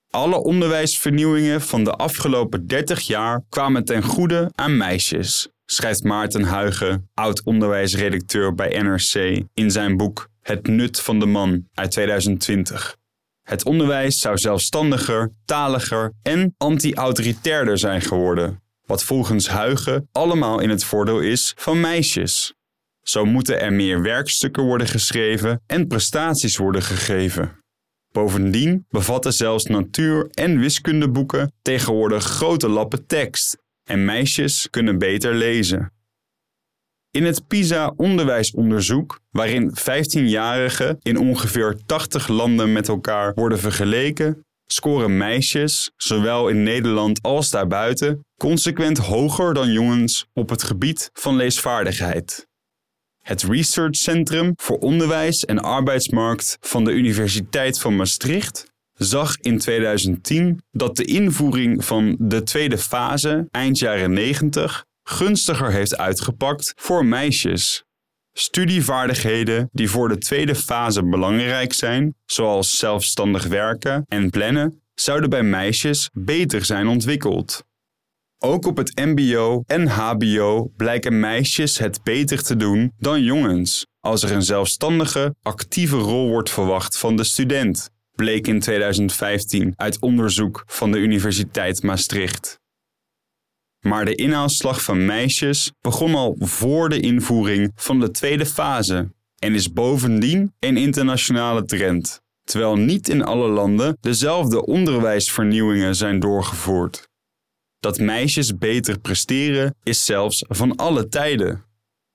Alle 0.10 0.36
onderwijsvernieuwingen 0.36 1.62
van 1.62 1.84
de 1.84 1.92
afgelopen 1.92 2.68
30 2.68 3.00
jaar 3.00 3.42
kwamen 3.50 3.86
ten 3.86 4.04
goede 4.04 4.52
aan 4.56 4.78
meisjes, 4.78 5.50
schrijft 5.66 6.04
Maarten 6.04 6.44
Huigen, 6.44 7.10
oud-onderwijsredacteur 7.14 8.56
bij 8.56 8.82
NRC, 8.82 9.44
in 9.54 9.72
zijn 9.72 9.98
boek 9.98 10.30
Het 10.42 10.68
Nut 10.68 11.02
van 11.02 11.20
de 11.20 11.26
Man 11.26 11.68
uit 11.74 11.92
2020. 11.92 12.98
Het 13.44 13.66
onderwijs 13.66 14.20
zou 14.20 14.38
zelfstandiger, 14.38 15.32
taliger 15.46 16.14
en 16.22 16.56
anti-autoritairder 16.58 17.78
zijn 17.78 18.02
geworden, 18.02 18.62
wat 18.86 19.04
volgens 19.04 19.48
Huigen 19.48 20.10
allemaal 20.12 20.60
in 20.60 20.70
het 20.70 20.84
voordeel 20.84 21.20
is 21.20 21.54
van 21.58 21.80
meisjes. 21.80 22.54
Zo 23.02 23.26
moeten 23.26 23.60
er 23.62 23.74
meer 23.74 24.02
werkstukken 24.02 24.64
worden 24.64 24.88
geschreven 24.88 25.62
en 25.66 25.88
prestaties 25.88 26.58
worden 26.58 26.82
gegeven. 26.82 27.60
Bovendien 28.12 28.86
bevatten 28.90 29.34
zelfs 29.34 29.66
natuur- 29.66 30.28
en 30.32 30.60
wiskundeboeken 30.60 31.54
tegenwoordig 31.62 32.24
grote 32.24 32.68
lappen 32.68 33.08
tekst 33.08 33.58
en 33.84 34.06
meisjes 34.06 34.68
kunnen 34.70 34.98
beter 34.98 35.36
lezen. 35.36 35.92
In 37.12 37.24
het 37.24 37.48
PISA-onderwijsonderzoek, 37.48 39.20
waarin 39.30 39.74
15-jarigen 39.80 40.98
in 41.02 41.18
ongeveer 41.18 41.78
80 41.86 42.28
landen 42.28 42.74
met 42.74 42.88
elkaar 42.88 43.34
worden 43.34 43.60
vergeleken, 43.60 44.46
scoren 44.66 45.18
meisjes, 45.18 45.92
zowel 45.98 46.50
in 46.50 46.64
Nederland 46.64 47.22
als 47.22 47.50
daarbuiten, 47.50 48.26
consequent 48.38 48.98
hoger 48.98 49.54
dan 49.54 49.72
jongens 49.72 50.28
op 50.34 50.50
het 50.50 50.64
gebied 50.64 51.10
van 51.14 51.36
leesvaardigheid. 51.36 52.50
Het 53.22 53.44
Research 53.44 53.96
Centrum 53.96 54.54
voor 54.56 54.78
Onderwijs 54.78 55.46
en 55.46 55.60
Arbeidsmarkt 55.60 56.58
van 56.60 56.84
de 56.84 56.92
Universiteit 56.92 57.80
van 57.80 57.96
Maastricht 57.96 58.66
zag 58.94 59.38
in 59.38 59.58
2010 59.58 60.62
dat 60.72 60.96
de 60.96 61.06
invoering 61.06 61.86
van 61.86 62.16
de 62.20 62.44
tweede 62.44 62.78
fase 62.78 63.48
eind 63.52 63.80
jaren 63.80 64.14
90 64.14 64.86
gunstiger 65.04 65.72
heeft 65.72 65.98
uitgepakt 65.98 66.74
voor 66.76 67.06
meisjes. 67.06 67.84
Studievaardigheden 68.34 69.70
die 69.72 69.90
voor 69.90 70.10
de 70.10 70.18
tweede 70.18 70.56
fase 70.56 71.04
belangrijk 71.04 71.74
zijn, 71.74 72.16
zoals 72.26 72.78
zelfstandig 72.78 73.46
werken 73.46 74.06
en 74.08 74.30
plannen, 74.30 74.82
zouden 74.94 75.30
bij 75.30 75.44
meisjes 75.44 76.10
beter 76.14 76.66
zijn 76.66 76.88
ontwikkeld. 76.88 77.64
Ook 78.44 78.66
op 78.66 78.78
het 78.78 78.96
MBO 78.96 79.64
en 79.66 79.88
HBO 79.88 80.72
blijken 80.78 81.20
meisjes 81.20 81.78
het 81.78 82.04
beter 82.04 82.44
te 82.44 82.56
doen 82.56 82.94
dan 82.98 83.24
jongens, 83.24 83.86
als 84.00 84.24
er 84.24 84.32
een 84.32 84.42
zelfstandige, 84.44 85.36
actieve 85.42 85.98
rol 85.98 86.30
wordt 86.30 86.50
verwacht 86.50 86.98
van 86.98 87.16
de 87.16 87.24
student, 87.24 87.90
bleek 88.16 88.48
in 88.48 88.60
2015 88.60 89.74
uit 89.76 90.00
onderzoek 90.00 90.64
van 90.66 90.92
de 90.92 90.98
Universiteit 90.98 91.84
Maastricht. 91.84 92.60
Maar 93.80 94.06
de 94.06 94.16
inhaalslag 94.16 94.84
van 94.84 95.06
meisjes 95.06 95.72
begon 95.82 96.16
al 96.16 96.36
voor 96.40 96.90
de 96.90 97.00
invoering 97.00 97.72
van 97.76 98.00
de 98.00 98.12
tweede 98.12 98.46
fase 98.46 99.12
en 99.40 99.54
is 99.54 99.74
bovendien 99.74 100.54
een 100.60 100.78
internationale 100.78 101.66
trend, 101.66 102.22
terwijl 102.44 102.76
niet 102.76 103.10
in 103.10 103.24
alle 103.24 103.48
landen 103.48 103.98
dezelfde 104.00 104.66
onderwijsvernieuwingen 104.66 105.96
zijn 105.96 106.20
doorgevoerd. 106.20 107.10
Dat 107.82 108.00
meisjes 108.00 108.58
beter 108.58 109.00
presteren 109.00 109.76
is 109.84 110.06
zelfs 110.06 110.46
van 110.48 110.76
alle 110.76 111.08
tijden. 111.08 111.64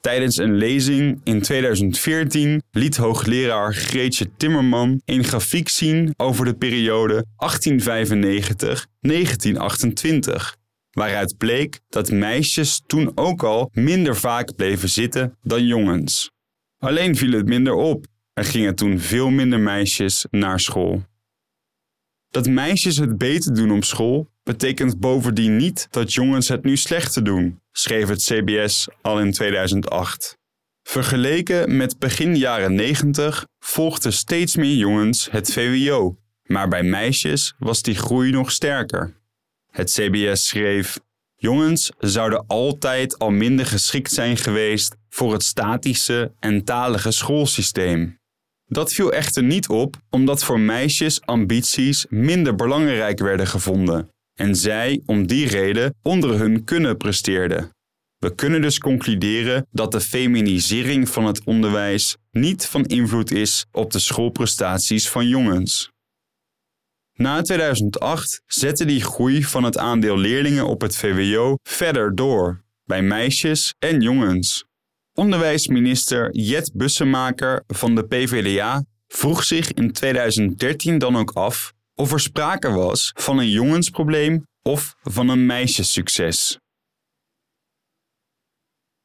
Tijdens 0.00 0.36
een 0.36 0.54
lezing 0.54 1.20
in 1.24 1.42
2014 1.42 2.62
liet 2.70 2.96
hoogleraar 2.96 3.74
Greetje 3.74 4.30
Timmerman 4.36 5.00
een 5.04 5.24
grafiek 5.24 5.68
zien 5.68 6.14
over 6.16 6.44
de 6.44 6.54
periode 6.54 7.24
1895-1928, 7.24 7.28
waaruit 10.90 11.36
bleek 11.36 11.80
dat 11.88 12.10
meisjes 12.10 12.82
toen 12.86 13.12
ook 13.14 13.42
al 13.42 13.70
minder 13.72 14.16
vaak 14.16 14.54
bleven 14.54 14.88
zitten 14.88 15.36
dan 15.42 15.66
jongens. 15.66 16.30
Alleen 16.78 17.16
viel 17.16 17.32
het 17.32 17.46
minder 17.46 17.74
op. 17.74 18.06
Er 18.32 18.44
gingen 18.44 18.74
toen 18.74 18.98
veel 18.98 19.30
minder 19.30 19.60
meisjes 19.60 20.26
naar 20.30 20.60
school. 20.60 21.02
Dat 22.30 22.48
meisjes 22.48 22.96
het 22.96 23.18
beter 23.18 23.54
doen 23.54 23.70
op 23.70 23.84
school 23.84 24.34
betekent 24.46 25.00
bovendien 25.00 25.56
niet 25.56 25.86
dat 25.90 26.12
jongens 26.12 26.48
het 26.48 26.64
nu 26.64 26.76
slechter 26.76 27.24
doen, 27.24 27.60
schreef 27.72 28.08
het 28.08 28.22
CBS 28.22 28.88
al 29.02 29.20
in 29.20 29.32
2008. 29.32 30.38
Vergeleken 30.82 31.76
met 31.76 31.98
begin 31.98 32.36
jaren 32.36 32.74
90 32.74 33.46
volgden 33.58 34.12
steeds 34.12 34.56
meer 34.56 34.76
jongens 34.76 35.30
het 35.30 35.52
VWO, 35.52 36.16
maar 36.42 36.68
bij 36.68 36.82
meisjes 36.82 37.54
was 37.58 37.82
die 37.82 37.94
groei 37.94 38.30
nog 38.30 38.50
sterker. 38.50 39.16
Het 39.70 39.90
CBS 39.90 40.46
schreef: 40.46 40.98
Jongens 41.34 41.92
zouden 41.98 42.46
altijd 42.46 43.18
al 43.18 43.30
minder 43.30 43.66
geschikt 43.66 44.12
zijn 44.12 44.36
geweest 44.36 44.96
voor 45.08 45.32
het 45.32 45.42
statische 45.42 46.32
en 46.38 46.64
talige 46.64 47.10
schoolsysteem. 47.10 48.18
Dat 48.66 48.92
viel 48.92 49.12
echter 49.12 49.42
niet 49.42 49.68
op, 49.68 49.96
omdat 50.10 50.44
voor 50.44 50.60
meisjes 50.60 51.20
ambities 51.20 52.06
minder 52.08 52.54
belangrijk 52.54 53.18
werden 53.18 53.46
gevonden 53.46 54.14
en 54.36 54.54
zij 54.54 55.02
om 55.06 55.26
die 55.26 55.48
reden 55.48 55.94
onder 56.02 56.38
hun 56.38 56.64
kunnen 56.64 56.96
presteerden. 56.96 57.70
We 58.18 58.34
kunnen 58.34 58.62
dus 58.62 58.78
concluderen 58.78 59.66
dat 59.70 59.92
de 59.92 60.00
feminisering 60.00 61.08
van 61.08 61.24
het 61.24 61.44
onderwijs 61.44 62.16
niet 62.30 62.66
van 62.66 62.84
invloed 62.84 63.30
is 63.30 63.66
op 63.72 63.90
de 63.90 63.98
schoolprestaties 63.98 65.08
van 65.08 65.28
jongens. 65.28 65.90
Na 67.12 67.42
2008 67.42 68.42
zette 68.46 68.84
die 68.84 69.02
groei 69.02 69.44
van 69.44 69.64
het 69.64 69.78
aandeel 69.78 70.18
leerlingen 70.18 70.66
op 70.66 70.80
het 70.80 70.96
VWO 70.96 71.56
verder 71.62 72.14
door, 72.14 72.64
bij 72.84 73.02
meisjes 73.02 73.74
en 73.78 74.00
jongens. 74.00 74.64
Onderwijsminister 75.12 76.36
Jet 76.36 76.70
Bussemaker 76.74 77.62
van 77.66 77.94
de 77.94 78.06
PvdA 78.06 78.84
vroeg 79.06 79.44
zich 79.44 79.72
in 79.72 79.92
2013 79.92 80.98
dan 80.98 81.16
ook 81.16 81.30
af 81.30 81.74
of 81.96 82.12
er 82.12 82.20
sprake 82.20 82.70
was 82.70 83.12
van 83.14 83.38
een 83.38 83.50
jongensprobleem 83.50 84.46
of 84.62 84.94
van 85.02 85.28
een 85.28 85.46
meisjessucces. 85.46 86.58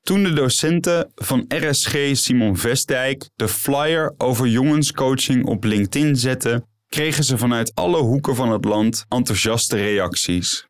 Toen 0.01 0.23
de 0.23 0.33
docenten 0.33 1.11
van 1.15 1.45
RSG 1.47 2.09
Simon 2.13 2.57
Vestdijk 2.57 3.29
de 3.35 3.47
flyer 3.47 4.13
over 4.17 4.47
jongenscoaching 4.47 5.45
op 5.45 5.63
LinkedIn 5.63 6.15
zetten, 6.15 6.65
kregen 6.87 7.23
ze 7.23 7.37
vanuit 7.37 7.75
alle 7.75 7.97
hoeken 7.97 8.35
van 8.35 8.51
het 8.51 8.65
land 8.65 9.05
enthousiaste 9.07 9.75
reacties. 9.75 10.65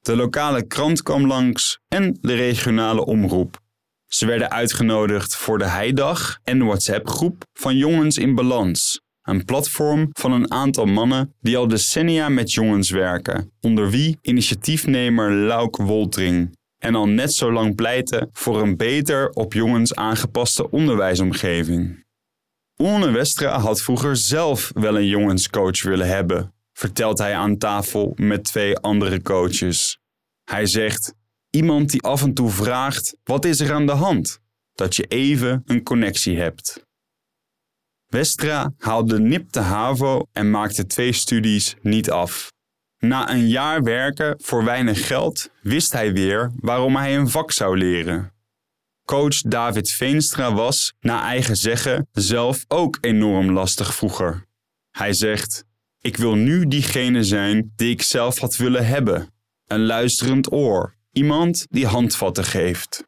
De 0.00 0.16
lokale 0.16 0.66
krant 0.66 1.02
kwam 1.02 1.26
langs 1.26 1.78
en 1.88 2.18
de 2.20 2.34
regionale 2.34 3.04
omroep. 3.04 3.60
Ze 4.06 4.26
werden 4.26 4.50
uitgenodigd 4.50 5.36
voor 5.36 5.58
de 5.58 5.64
Heidag 5.68 6.38
en 6.44 6.64
WhatsApp-groep 6.64 7.44
van 7.52 7.76
Jongens 7.76 8.16
in 8.16 8.34
Balans, 8.34 9.00
een 9.26 9.44
platform 9.44 10.08
van 10.12 10.32
een 10.32 10.50
aantal 10.50 10.84
mannen 10.84 11.34
die 11.40 11.56
al 11.56 11.68
decennia 11.68 12.28
met 12.28 12.52
jongens 12.52 12.90
werken, 12.90 13.52
onder 13.60 13.90
wie 13.90 14.18
initiatiefnemer 14.22 15.32
Lauk 15.32 15.76
Woltring, 15.76 16.56
en 16.78 16.94
al 16.94 17.08
net 17.08 17.32
zo 17.32 17.52
lang 17.52 17.74
pleiten 17.74 18.28
voor 18.32 18.62
een 18.62 18.76
beter 18.76 19.30
op 19.30 19.52
jongens 19.52 19.94
aangepaste 19.94 20.70
onderwijsomgeving. 20.70 22.04
Onne 22.76 23.10
Westra 23.10 23.58
had 23.58 23.82
vroeger 23.82 24.16
zelf 24.16 24.70
wel 24.74 24.96
een 24.96 25.06
jongenscoach 25.06 25.82
willen 25.82 26.08
hebben, 26.08 26.54
vertelt 26.72 27.18
hij 27.18 27.34
aan 27.34 27.58
tafel 27.58 28.12
met 28.16 28.44
twee 28.44 28.76
andere 28.76 29.22
coaches. 29.22 29.98
Hij 30.44 30.66
zegt: 30.66 31.14
Iemand 31.50 31.90
die 31.90 32.02
af 32.02 32.22
en 32.22 32.34
toe 32.34 32.50
vraagt: 32.50 33.16
wat 33.24 33.44
is 33.44 33.60
er 33.60 33.72
aan 33.72 33.86
de 33.86 33.92
hand? 33.92 34.38
Dat 34.74 34.96
je 34.96 35.04
even 35.04 35.62
een 35.64 35.82
connectie 35.82 36.38
hebt. 36.38 36.85
Westra 38.06 38.72
haalde 38.78 39.18
nipte 39.18 39.60
HAVO 39.60 40.26
en 40.32 40.50
maakte 40.50 40.86
twee 40.86 41.12
studies 41.12 41.74
niet 41.82 42.10
af. 42.10 42.52
Na 42.98 43.30
een 43.30 43.48
jaar 43.48 43.82
werken 43.82 44.34
voor 44.42 44.64
weinig 44.64 45.06
geld 45.06 45.50
wist 45.62 45.92
hij 45.92 46.12
weer 46.12 46.52
waarom 46.56 46.96
hij 46.96 47.16
een 47.16 47.28
vak 47.28 47.52
zou 47.52 47.78
leren. 47.78 48.32
Coach 49.04 49.40
David 49.40 49.90
Veenstra 49.90 50.52
was, 50.54 50.94
naar 51.00 51.22
eigen 51.22 51.56
zeggen, 51.56 52.08
zelf 52.12 52.64
ook 52.68 52.98
enorm 53.00 53.50
lastig 53.50 53.94
vroeger. 53.94 54.46
Hij 54.90 55.12
zegt: 55.12 55.64
Ik 56.00 56.16
wil 56.16 56.34
nu 56.34 56.66
diegene 56.66 57.24
zijn 57.24 57.72
die 57.76 57.90
ik 57.90 58.02
zelf 58.02 58.38
had 58.38 58.56
willen 58.56 58.86
hebben. 58.86 59.30
Een 59.66 59.86
luisterend 59.86 60.52
oor, 60.52 60.94
iemand 61.12 61.66
die 61.70 61.86
handvatten 61.86 62.44
geeft. 62.44 63.04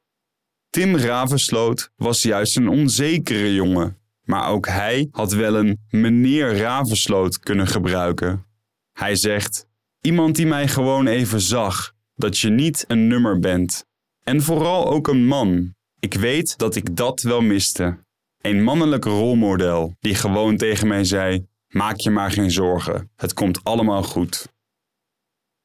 Tim 0.70 0.96
Ravensloot 0.96 1.90
was 1.96 2.22
juist 2.22 2.56
een 2.56 2.68
onzekere 2.68 3.54
jongen, 3.54 3.98
maar 4.28 4.48
ook 4.48 4.66
hij 4.66 5.08
had 5.10 5.32
wel 5.32 5.56
een 5.56 5.78
meneer 5.90 6.58
Ravensloot 6.58 7.38
kunnen 7.38 7.66
gebruiken. 7.66 8.46
Hij 8.92 9.16
zegt: 9.16 9.66
Iemand 10.00 10.36
die 10.36 10.46
mij 10.46 10.68
gewoon 10.68 11.06
even 11.06 11.40
zag, 11.40 11.92
dat 12.14 12.38
je 12.38 12.48
niet 12.48 12.84
een 12.88 13.06
nummer 13.06 13.38
bent. 13.38 13.84
En 14.24 14.42
vooral 14.42 14.90
ook 14.90 15.08
een 15.08 15.26
man. 15.26 15.74
Ik 15.98 16.14
weet 16.14 16.58
dat 16.58 16.74
ik 16.74 16.96
dat 16.96 17.20
wel 17.20 17.40
miste. 17.40 18.04
Een 18.40 18.62
mannelijk 18.62 19.04
rolmodel 19.04 19.94
die 20.00 20.14
gewoon 20.14 20.56
tegen 20.56 20.88
mij 20.88 21.04
zei: 21.04 21.46
Maak 21.68 21.96
je 21.96 22.10
maar 22.10 22.30
geen 22.30 22.50
zorgen, 22.50 23.10
het 23.16 23.34
komt 23.34 23.64
allemaal 23.64 24.02
goed. 24.02 24.48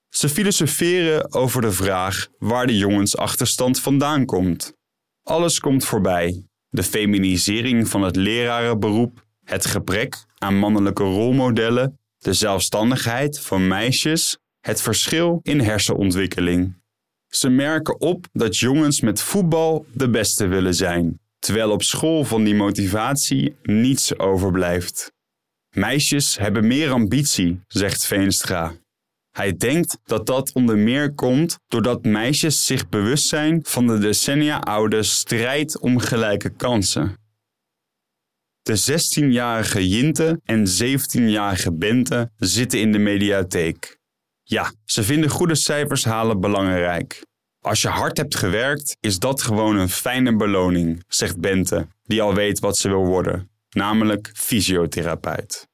Ze 0.10 0.30
filosoferen 0.30 1.34
over 1.34 1.62
de 1.62 1.72
vraag 1.72 2.28
waar 2.38 2.68
de 2.68 2.78
jongensachterstand 2.78 3.80
vandaan 3.80 4.26
komt. 4.26 4.74
Alles 5.24 5.60
komt 5.60 5.86
voorbij: 5.86 6.44
de 6.74 6.84
feminisering 6.84 7.88
van 7.88 8.02
het 8.02 8.16
lerarenberoep, 8.16 9.26
het 9.44 9.66
gebrek 9.66 10.26
aan 10.38 10.58
mannelijke 10.58 11.04
rolmodellen 11.04 12.00
de 12.18 12.34
zelfstandigheid 12.34 13.40
van 13.40 13.68
meisjes, 13.68 14.38
het 14.60 14.82
verschil 14.82 15.40
in 15.44 15.60
hersenontwikkeling. 15.60 16.82
Ze 17.28 17.50
merken 17.50 18.02
op 18.02 18.28
dat 18.32 18.58
jongens 18.58 19.02
met 19.02 19.22
voetbal 19.22 19.86
de 19.94 20.10
beste 20.10 20.48
willen 20.48 20.76
zijn, 20.76 21.20
terwijl 21.40 21.72
op 21.72 21.84
school 21.84 22.24
van 22.24 22.44
die 22.44 22.56
motivatie 22.56 23.56
niets 23.64 24.20
overblijft. 24.20 25.12
Meisjes 25.76 26.38
hebben 26.38 26.68
meer 26.68 26.92
ambitie, 26.92 27.60
zegt 27.68 28.06
Veenstra. 28.06 28.74
Hij 29.34 29.58
denkt 29.58 29.98
dat 30.04 30.26
dat 30.26 30.54
onder 30.54 30.78
meer 30.78 31.14
komt 31.14 31.58
doordat 31.68 32.04
meisjes 32.04 32.66
zich 32.66 32.90
bewust 32.90 33.28
zijn 33.28 33.60
van 33.64 33.88
de 33.88 33.98
decennia 33.98 34.60
oude 34.60 35.04
strijd 35.04 35.80
om 35.80 36.00
gelijke 36.00 36.50
kansen. 36.50 37.18
De 38.62 38.80
16-jarige 38.92 39.90
Jinte 39.90 40.40
en 40.44 40.66
17-jarige 40.84 41.74
Bente 41.74 42.32
zitten 42.38 42.80
in 42.80 42.92
de 42.92 43.00
mediatheek. 43.00 43.98
Ja, 44.44 44.74
ze 44.86 45.04
vinden 45.04 45.30
goede 45.30 45.56
cijfers 45.56 46.06
halen 46.06 46.40
belangrijk. 46.40 47.26
Als 47.60 47.82
je 47.82 47.88
hard 47.88 48.18
hebt 48.18 48.36
gewerkt, 48.36 48.98
is 49.00 49.20
dat 49.20 49.42
gewoon 49.42 49.76
een 49.76 49.90
fijne 49.90 50.36
beloning, 50.36 51.04
zegt 51.08 51.40
Bente, 51.40 51.88
die 52.04 52.22
al 52.22 52.34
weet 52.34 52.60
wat 52.60 52.78
ze 52.78 52.88
wil 52.90 53.06
worden, 53.06 53.50
namelijk 53.70 54.32
fysiotherapeut. 54.34 55.68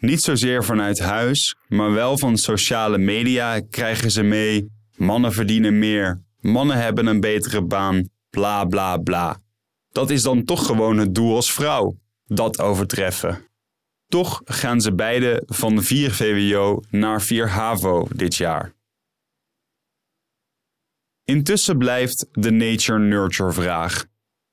Niet 0.00 0.22
zozeer 0.22 0.64
vanuit 0.64 0.98
huis, 0.98 1.56
maar 1.68 1.92
wel 1.92 2.18
van 2.18 2.36
sociale 2.36 2.98
media 2.98 3.60
krijgen 3.60 4.10
ze 4.10 4.22
mee: 4.22 4.70
mannen 4.96 5.32
verdienen 5.32 5.78
meer, 5.78 6.22
mannen 6.40 6.76
hebben 6.76 7.06
een 7.06 7.20
betere 7.20 7.62
baan, 7.62 8.08
bla 8.30 8.64
bla 8.64 8.96
bla. 8.96 9.40
Dat 9.92 10.10
is 10.10 10.22
dan 10.22 10.44
toch 10.44 10.66
gewoon 10.66 10.98
het 10.98 11.14
doel 11.14 11.34
als 11.34 11.52
vrouw 11.52 11.96
dat 12.26 12.60
overtreffen. 12.60 13.48
Toch 14.08 14.40
gaan 14.44 14.80
ze 14.80 14.94
beide 14.94 15.42
van 15.46 15.82
4 15.82 16.12
VWO 16.12 16.80
naar 16.90 17.22
4 17.22 17.48
HAVO 17.48 18.08
dit 18.14 18.36
jaar. 18.36 18.74
Intussen 21.24 21.78
blijft 21.78 22.26
de 22.32 22.50
nature-nurture 22.50 23.52
vraag. 23.52 24.04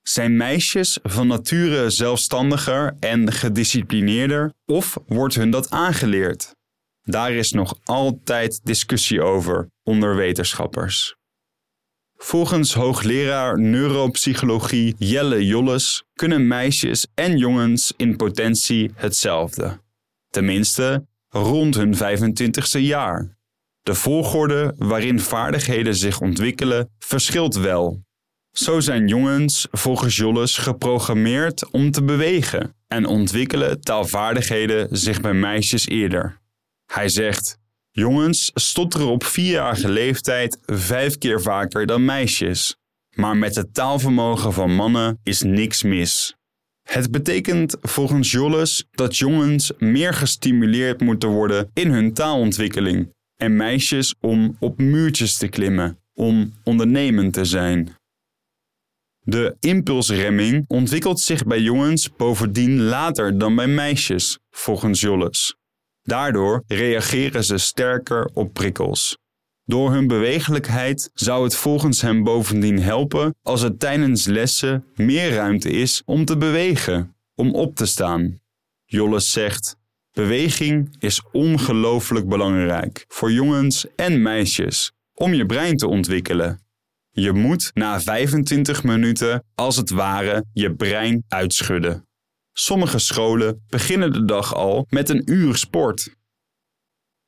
Zijn 0.07 0.37
meisjes 0.37 0.99
van 1.03 1.27
nature 1.27 1.89
zelfstandiger 1.89 2.95
en 2.99 3.31
gedisciplineerder 3.31 4.53
of 4.65 4.97
wordt 5.07 5.35
hun 5.35 5.49
dat 5.49 5.69
aangeleerd? 5.69 6.55
Daar 7.03 7.31
is 7.31 7.51
nog 7.51 7.79
altijd 7.83 8.59
discussie 8.63 9.21
over 9.21 9.69
onder 9.83 10.15
wetenschappers. 10.15 11.15
Volgens 12.15 12.73
hoogleraar 12.73 13.59
neuropsychologie 13.59 14.95
Jelle 14.97 15.45
Jolles 15.45 16.03
kunnen 16.13 16.47
meisjes 16.47 17.07
en 17.13 17.37
jongens 17.37 17.93
in 17.97 18.15
potentie 18.15 18.91
hetzelfde. 18.95 19.81
Tenminste, 20.29 21.05
rond 21.29 21.75
hun 21.75 21.95
25ste 21.95 22.79
jaar. 22.79 23.37
De 23.83 23.95
volgorde 23.95 24.73
waarin 24.77 25.19
vaardigheden 25.19 25.95
zich 25.95 26.21
ontwikkelen 26.21 26.89
verschilt 26.99 27.55
wel. 27.55 28.05
Zo 28.57 28.79
zijn 28.79 29.07
jongens 29.07 29.67
volgens 29.71 30.15
Jolles 30.15 30.57
geprogrammeerd 30.57 31.71
om 31.71 31.91
te 31.91 32.03
bewegen 32.03 32.75
en 32.87 33.05
ontwikkelen 33.05 33.81
taalvaardigheden 33.81 34.97
zich 34.97 35.21
bij 35.21 35.33
meisjes 35.33 35.87
eerder. 35.87 36.41
Hij 36.85 37.09
zegt: 37.09 37.57
Jongens 37.91 38.51
stotteren 38.53 39.07
op 39.07 39.23
vierjarige 39.23 39.89
leeftijd 39.89 40.59
vijf 40.65 41.17
keer 41.17 41.41
vaker 41.41 41.85
dan 41.85 42.05
meisjes. 42.05 42.75
Maar 43.15 43.37
met 43.37 43.55
het 43.55 43.73
taalvermogen 43.73 44.53
van 44.53 44.75
mannen 44.75 45.19
is 45.23 45.41
niks 45.41 45.83
mis. 45.83 46.35
Het 46.83 47.11
betekent 47.11 47.77
volgens 47.81 48.31
Jolles 48.31 48.85
dat 48.91 49.17
jongens 49.17 49.71
meer 49.77 50.13
gestimuleerd 50.13 51.01
moeten 51.01 51.29
worden 51.29 51.69
in 51.73 51.91
hun 51.91 52.13
taalontwikkeling 52.13 53.13
en 53.35 53.55
meisjes 53.55 54.15
om 54.19 54.55
op 54.59 54.77
muurtjes 54.77 55.37
te 55.37 55.47
klimmen, 55.47 55.99
om 56.13 56.53
ondernemend 56.63 57.33
te 57.33 57.45
zijn. 57.45 57.96
De 59.29 59.55
impulsremming 59.59 60.63
ontwikkelt 60.67 61.19
zich 61.19 61.43
bij 61.43 61.59
jongens 61.59 62.09
bovendien 62.17 62.81
later 62.81 63.37
dan 63.37 63.55
bij 63.55 63.67
meisjes, 63.67 64.39
volgens 64.49 65.01
Jolles. 65.01 65.55
Daardoor 66.01 66.63
reageren 66.67 67.43
ze 67.43 67.57
sterker 67.57 68.29
op 68.33 68.53
prikkels. 68.53 69.17
Door 69.63 69.91
hun 69.91 70.07
bewegelijkheid 70.07 71.09
zou 71.13 71.43
het 71.43 71.55
volgens 71.55 72.01
hem 72.01 72.23
bovendien 72.23 72.81
helpen 72.81 73.35
als 73.41 73.61
er 73.61 73.77
tijdens 73.77 74.25
lessen 74.25 74.85
meer 74.95 75.33
ruimte 75.33 75.69
is 75.69 76.01
om 76.05 76.25
te 76.25 76.37
bewegen, 76.37 77.15
om 77.35 77.53
op 77.53 77.75
te 77.75 77.85
staan. 77.85 78.39
Jolles 78.85 79.31
zegt: 79.31 79.75
Beweging 80.11 80.95
is 80.99 81.21
ongelooflijk 81.31 82.27
belangrijk 82.27 83.05
voor 83.07 83.31
jongens 83.31 83.85
en 83.95 84.21
meisjes 84.21 84.91
om 85.13 85.33
je 85.33 85.45
brein 85.45 85.77
te 85.77 85.87
ontwikkelen. 85.87 86.66
Je 87.19 87.33
moet 87.33 87.71
na 87.73 88.01
25 88.01 88.83
minuten 88.83 89.43
als 89.55 89.75
het 89.75 89.89
ware 89.89 90.45
je 90.53 90.75
brein 90.75 91.23
uitschudden. 91.27 92.07
Sommige 92.53 92.99
scholen 92.99 93.63
beginnen 93.69 94.13
de 94.13 94.25
dag 94.25 94.55
al 94.55 94.85
met 94.89 95.09
een 95.09 95.21
uur 95.25 95.55
sport. 95.55 96.15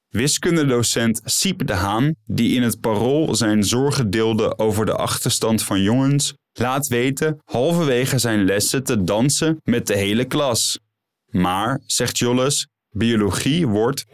Wiskundedocent 0.08 1.22
Siep 1.26 1.68
de 1.68 1.74
Haan, 1.74 2.16
die 2.26 2.56
in 2.56 2.62
het 2.62 2.80
parool 2.80 3.36
zijn 3.36 3.64
zorgen 3.64 4.10
deelde 4.10 4.58
over 4.58 4.86
de 4.86 4.96
achterstand 4.96 5.64
van 5.64 5.82
jongens, 5.82 6.34
laat 6.54 6.88
weten 6.88 7.38
halverwege 7.44 8.18
zijn 8.18 8.46
lessen 8.46 8.84
te 8.84 9.04
dansen 9.04 9.58
met 9.64 9.88
de 9.88 9.96
hele 9.96 10.26
klas. 10.26 10.80
Maar, 11.30 11.82
zegt 11.86 12.18
Jolles, 12.18 12.68
biologie 12.90 13.68
wordt 13.68 14.06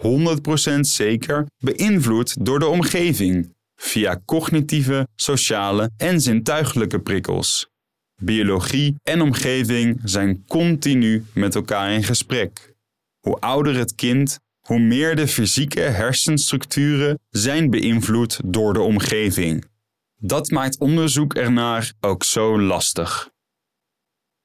100% 0.75 0.79
zeker 0.79 1.45
beïnvloed 1.57 2.45
door 2.45 2.59
de 2.59 2.67
omgeving, 2.67 3.54
via 3.85 4.21
cognitieve, 4.25 5.07
sociale 5.15 5.91
en 5.97 6.21
zintuigelijke 6.21 6.99
prikkels. 6.99 7.69
Biologie 8.21 8.95
en 9.03 9.21
omgeving 9.21 9.99
zijn 10.03 10.45
continu 10.47 11.25
met 11.33 11.55
elkaar 11.55 11.91
in 11.91 12.03
gesprek. 12.03 12.73
Hoe 13.19 13.39
ouder 13.39 13.75
het 13.77 13.95
kind, 13.95 14.39
hoe 14.67 14.79
meer 14.79 15.15
de 15.15 15.27
fysieke 15.27 15.79
hersenstructuren 15.79 17.19
zijn 17.29 17.69
beïnvloed 17.69 18.39
door 18.45 18.73
de 18.73 18.81
omgeving. 18.81 19.65
Dat 20.17 20.49
maakt 20.49 20.79
onderzoek 20.79 21.33
ernaar 21.33 21.93
ook 21.99 22.23
zo 22.23 22.61
lastig. 22.61 23.29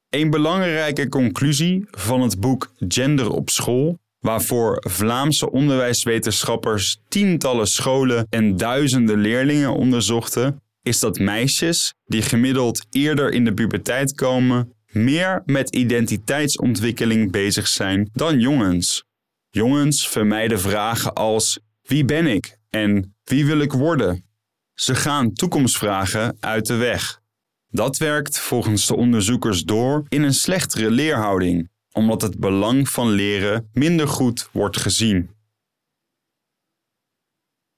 Een 0.09 0.29
belangrijke 0.29 1.09
conclusie 1.09 1.85
van 1.91 2.21
het 2.21 2.39
boek 2.39 2.73
Gender 2.77 3.29
op 3.29 3.49
school, 3.49 3.99
waarvoor 4.21 4.77
Vlaamse 4.89 5.51
onderwijswetenschappers 5.51 6.99
tientallen 7.09 7.67
scholen 7.67 8.27
en 8.29 8.57
duizenden 8.57 9.17
leerlingen 9.17 9.73
onderzochten, 9.73 10.61
is 10.81 10.99
dat 10.99 11.19
meisjes 11.19 11.93
die 12.05 12.21
gemiddeld 12.21 12.85
eerder 12.89 13.31
in 13.31 13.45
de 13.45 13.53
puberteit 13.53 14.13
komen, 14.13 14.73
meer 14.91 15.41
met 15.45 15.75
identiteitsontwikkeling 15.75 17.31
bezig 17.31 17.67
zijn 17.67 18.09
dan 18.13 18.39
jongens. 18.39 19.03
Jongens 19.49 20.07
vermijden 20.07 20.59
vragen 20.59 21.13
als 21.13 21.59
wie 21.81 22.05
ben 22.05 22.27
ik 22.27 22.57
en 22.69 23.15
wie 23.23 23.45
wil 23.45 23.59
ik 23.59 23.71
worden? 23.71 24.25
Ze 24.73 24.95
gaan 24.95 25.33
toekomstvragen 25.33 26.37
uit 26.39 26.65
de 26.65 26.75
weg. 26.75 27.19
Dat 27.67 27.97
werkt 27.97 28.39
volgens 28.39 28.87
de 28.87 28.95
onderzoekers 28.95 29.63
door 29.63 30.05
in 30.09 30.23
een 30.23 30.33
slechtere 30.33 30.91
leerhouding, 30.91 31.69
omdat 31.93 32.21
het 32.21 32.39
belang 32.39 32.89
van 32.89 33.09
leren 33.09 33.69
minder 33.73 34.07
goed 34.07 34.49
wordt 34.51 34.77
gezien. 34.77 35.29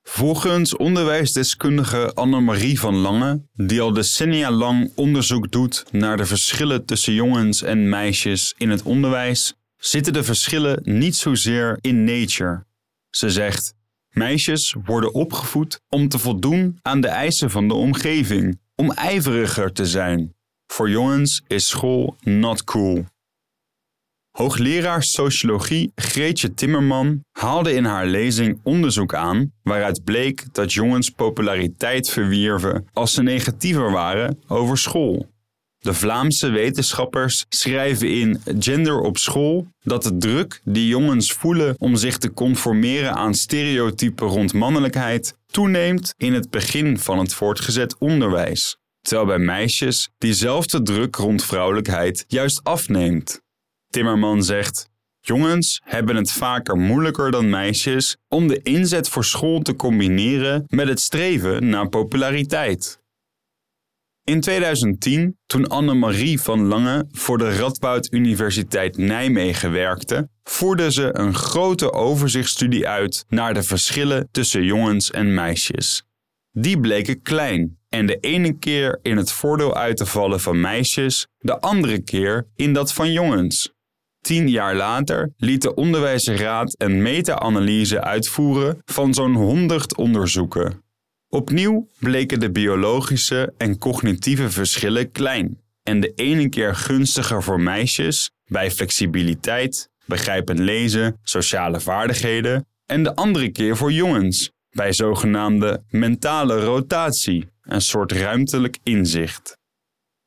Volgens 0.03 0.75
onderwijsdeskundige 0.75 2.13
Annemarie 2.13 2.79
van 2.79 2.95
Lange, 2.95 3.41
die 3.53 3.81
al 3.81 3.93
decennia 3.93 4.51
lang 4.51 4.91
onderzoek 4.95 5.51
doet 5.51 5.85
naar 5.91 6.17
de 6.17 6.25
verschillen 6.25 6.85
tussen 6.85 7.13
jongens 7.13 7.61
en 7.61 7.89
meisjes 7.89 8.53
in 8.57 8.69
het 8.69 8.83
onderwijs, 8.83 9.53
zitten 9.77 10.13
de 10.13 10.23
verschillen 10.23 10.81
niet 10.83 11.15
zozeer 11.15 11.77
in 11.81 12.03
nature. 12.03 12.65
Ze 13.09 13.29
zegt: 13.29 13.73
Meisjes 14.09 14.75
worden 14.85 15.13
opgevoed 15.13 15.81
om 15.89 16.07
te 16.07 16.19
voldoen 16.19 16.79
aan 16.81 17.01
de 17.01 17.07
eisen 17.07 17.49
van 17.49 17.67
de 17.67 17.73
omgeving, 17.73 18.59
om 18.75 18.91
ijveriger 18.91 19.71
te 19.71 19.85
zijn. 19.85 20.35
Voor 20.67 20.89
jongens 20.89 21.43
is 21.47 21.67
school 21.67 22.15
not 22.21 22.63
cool. 22.63 23.05
Hoogleraar 24.37 25.03
sociologie 25.03 25.91
Greetje 25.95 26.53
Timmerman 26.53 27.23
haalde 27.31 27.73
in 27.73 27.85
haar 27.85 28.05
lezing 28.05 28.59
onderzoek 28.63 29.13
aan 29.13 29.51
waaruit 29.63 30.03
bleek 30.03 30.45
dat 30.51 30.73
jongens 30.73 31.09
populariteit 31.09 32.09
verwierven 32.09 32.87
als 32.93 33.13
ze 33.13 33.23
negatiever 33.23 33.91
waren 33.91 34.39
over 34.47 34.77
school. 34.77 35.31
De 35.77 35.93
Vlaamse 35.93 36.49
wetenschappers 36.49 37.45
schrijven 37.49 38.11
in 38.11 38.41
Gender 38.59 38.99
op 38.99 39.17
school 39.17 39.67
dat 39.83 40.03
de 40.03 40.17
druk 40.17 40.61
die 40.63 40.87
jongens 40.87 41.31
voelen 41.31 41.75
om 41.77 41.95
zich 41.95 42.17
te 42.17 42.33
conformeren 42.33 43.13
aan 43.13 43.33
stereotypen 43.33 44.27
rond 44.27 44.53
mannelijkheid 44.53 45.37
toeneemt 45.51 46.13
in 46.17 46.33
het 46.33 46.49
begin 46.49 46.99
van 46.99 47.19
het 47.19 47.33
voortgezet 47.33 47.97
onderwijs, 47.97 48.77
terwijl 49.01 49.27
bij 49.27 49.45
meisjes 49.45 50.09
diezelfde 50.17 50.81
druk 50.81 51.15
rond 51.15 51.45
vrouwelijkheid 51.45 52.25
juist 52.27 52.63
afneemt. 52.63 53.42
Timmerman 53.93 54.43
zegt: 54.43 54.89
Jongens 55.19 55.81
hebben 55.83 56.15
het 56.15 56.31
vaker 56.31 56.77
moeilijker 56.77 57.31
dan 57.31 57.49
meisjes 57.49 58.17
om 58.29 58.47
de 58.47 58.61
inzet 58.61 59.09
voor 59.09 59.25
school 59.25 59.61
te 59.61 59.75
combineren 59.75 60.63
met 60.67 60.87
het 60.87 60.99
streven 60.99 61.69
naar 61.69 61.89
populariteit. 61.89 63.01
In 64.23 64.41
2010, 64.41 65.37
toen 65.45 65.67
Annemarie 65.67 66.41
van 66.41 66.65
Lange 66.65 67.05
voor 67.11 67.37
de 67.37 67.55
Radboud 67.55 68.07
Universiteit 68.11 68.97
Nijmegen 68.97 69.71
werkte, 69.71 70.29
voerde 70.43 70.91
ze 70.91 71.09
een 71.17 71.35
grote 71.35 71.91
overzichtsstudie 71.91 72.87
uit 72.87 73.25
naar 73.27 73.53
de 73.53 73.63
verschillen 73.63 74.27
tussen 74.31 74.63
jongens 74.63 75.11
en 75.11 75.33
meisjes. 75.33 76.03
Die 76.51 76.79
bleken 76.79 77.21
klein 77.21 77.77
en 77.89 78.05
de 78.05 78.17
ene 78.17 78.57
keer 78.57 78.99
in 79.01 79.17
het 79.17 79.31
voordeel 79.31 79.75
uit 79.75 79.97
te 79.97 80.05
vallen 80.05 80.39
van 80.39 80.61
meisjes, 80.61 81.27
de 81.37 81.59
andere 81.59 81.99
keer 81.99 82.47
in 82.55 82.73
dat 82.73 82.93
van 82.93 83.11
jongens. 83.11 83.73
Tien 84.23 84.49
jaar 84.49 84.75
later 84.75 85.33
liet 85.37 85.61
de 85.61 85.73
Onderwijsraad 85.73 86.75
een 86.77 87.01
meta-analyse 87.01 88.01
uitvoeren 88.01 88.81
van 88.85 89.13
zo'n 89.13 89.33
100 89.33 89.95
onderzoeken. 89.97 90.83
Opnieuw 91.29 91.87
bleken 91.99 92.39
de 92.39 92.51
biologische 92.51 93.53
en 93.57 93.77
cognitieve 93.77 94.49
verschillen 94.49 95.11
klein 95.11 95.61
en 95.83 95.99
de 95.99 96.11
ene 96.15 96.49
keer 96.49 96.75
gunstiger 96.75 97.43
voor 97.43 97.59
meisjes 97.59 98.31
bij 98.45 98.71
flexibiliteit, 98.71 99.89
begrijpend 100.05 100.59
lezen, 100.59 101.19
sociale 101.23 101.79
vaardigheden 101.79 102.67
en 102.85 103.03
de 103.03 103.15
andere 103.15 103.51
keer 103.51 103.77
voor 103.77 103.91
jongens 103.91 104.51
bij 104.69 104.93
zogenaamde 104.93 105.83
mentale 105.89 106.63
rotatie, 106.63 107.49
een 107.61 107.81
soort 107.81 108.11
ruimtelijk 108.11 108.77
inzicht. 108.83 109.57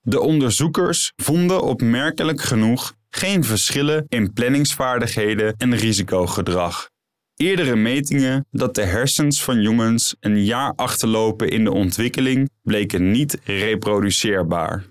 De 0.00 0.20
onderzoekers 0.20 1.12
vonden 1.16 1.62
opmerkelijk 1.62 2.40
genoeg 2.40 2.95
geen 3.16 3.44
verschillen 3.44 4.04
in 4.08 4.32
planningsvaardigheden 4.32 5.54
en 5.56 5.76
risicogedrag. 5.76 6.90
Eerdere 7.36 7.76
metingen 7.76 8.46
dat 8.50 8.74
de 8.74 8.82
hersens 8.82 9.42
van 9.42 9.60
jongens 9.60 10.16
een 10.20 10.44
jaar 10.44 10.72
achterlopen 10.74 11.48
in 11.48 11.64
de 11.64 11.72
ontwikkeling 11.72 12.50
bleken 12.62 13.10
niet 13.10 13.38
reproduceerbaar. 13.44 14.84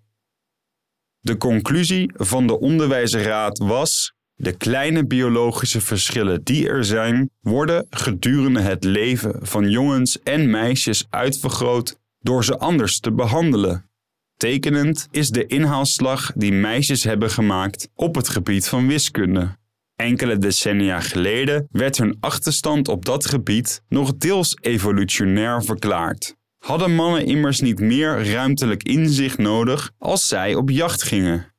De 1.20 1.38
conclusie 1.38 2.12
van 2.14 2.48
de 2.48 2.60
onderwijsraad 2.60 3.58
was: 3.58 4.14
de 4.36 4.58
kleine 4.58 5.06
biologische 5.06 5.82
verschillen 5.82 6.44
die 6.44 6.70
er 6.70 6.86
zijn, 6.86 7.30
worden 7.42 7.88
gedurende 7.90 8.62
het 8.62 8.84
leven 8.84 9.48
van 9.48 9.70
jongens 9.70 10.20
en 10.20 10.50
meisjes 10.50 11.06
uitvergroot 11.10 12.00
door 12.20 12.44
ze 12.44 12.58
anders 12.58 13.00
te 13.00 13.12
behandelen. 13.12 13.90
Tekenend 14.38 15.08
is 15.12 15.30
de 15.30 15.46
inhaalslag 15.46 16.32
die 16.36 16.52
meisjes 16.52 17.04
hebben 17.04 17.30
gemaakt 17.30 17.90
op 17.94 18.16
het 18.16 18.30
gebied 18.30 18.68
van 18.68 18.88
wiskunde. 18.88 19.58
Enkele 19.96 20.38
decennia 20.38 21.00
geleden 21.00 21.68
werd 21.72 21.98
hun 21.98 22.18
achterstand 22.20 22.88
op 22.88 23.06
dat 23.06 23.26
gebied 23.26 23.82
nog 23.88 24.18
deels 24.18 24.58
evolutionair 24.62 25.64
verklaard. 25.64 26.36
Hadden 26.58 26.96
mannen 26.96 27.26
immers 27.26 27.60
niet 27.60 27.80
meer 27.80 28.32
ruimtelijk 28.32 28.84
inzicht 28.84 29.38
nodig 29.38 29.92
als 29.98 30.28
zij 30.28 30.56
op 30.56 30.70
jacht 30.70 31.04
gingen? 31.04 31.54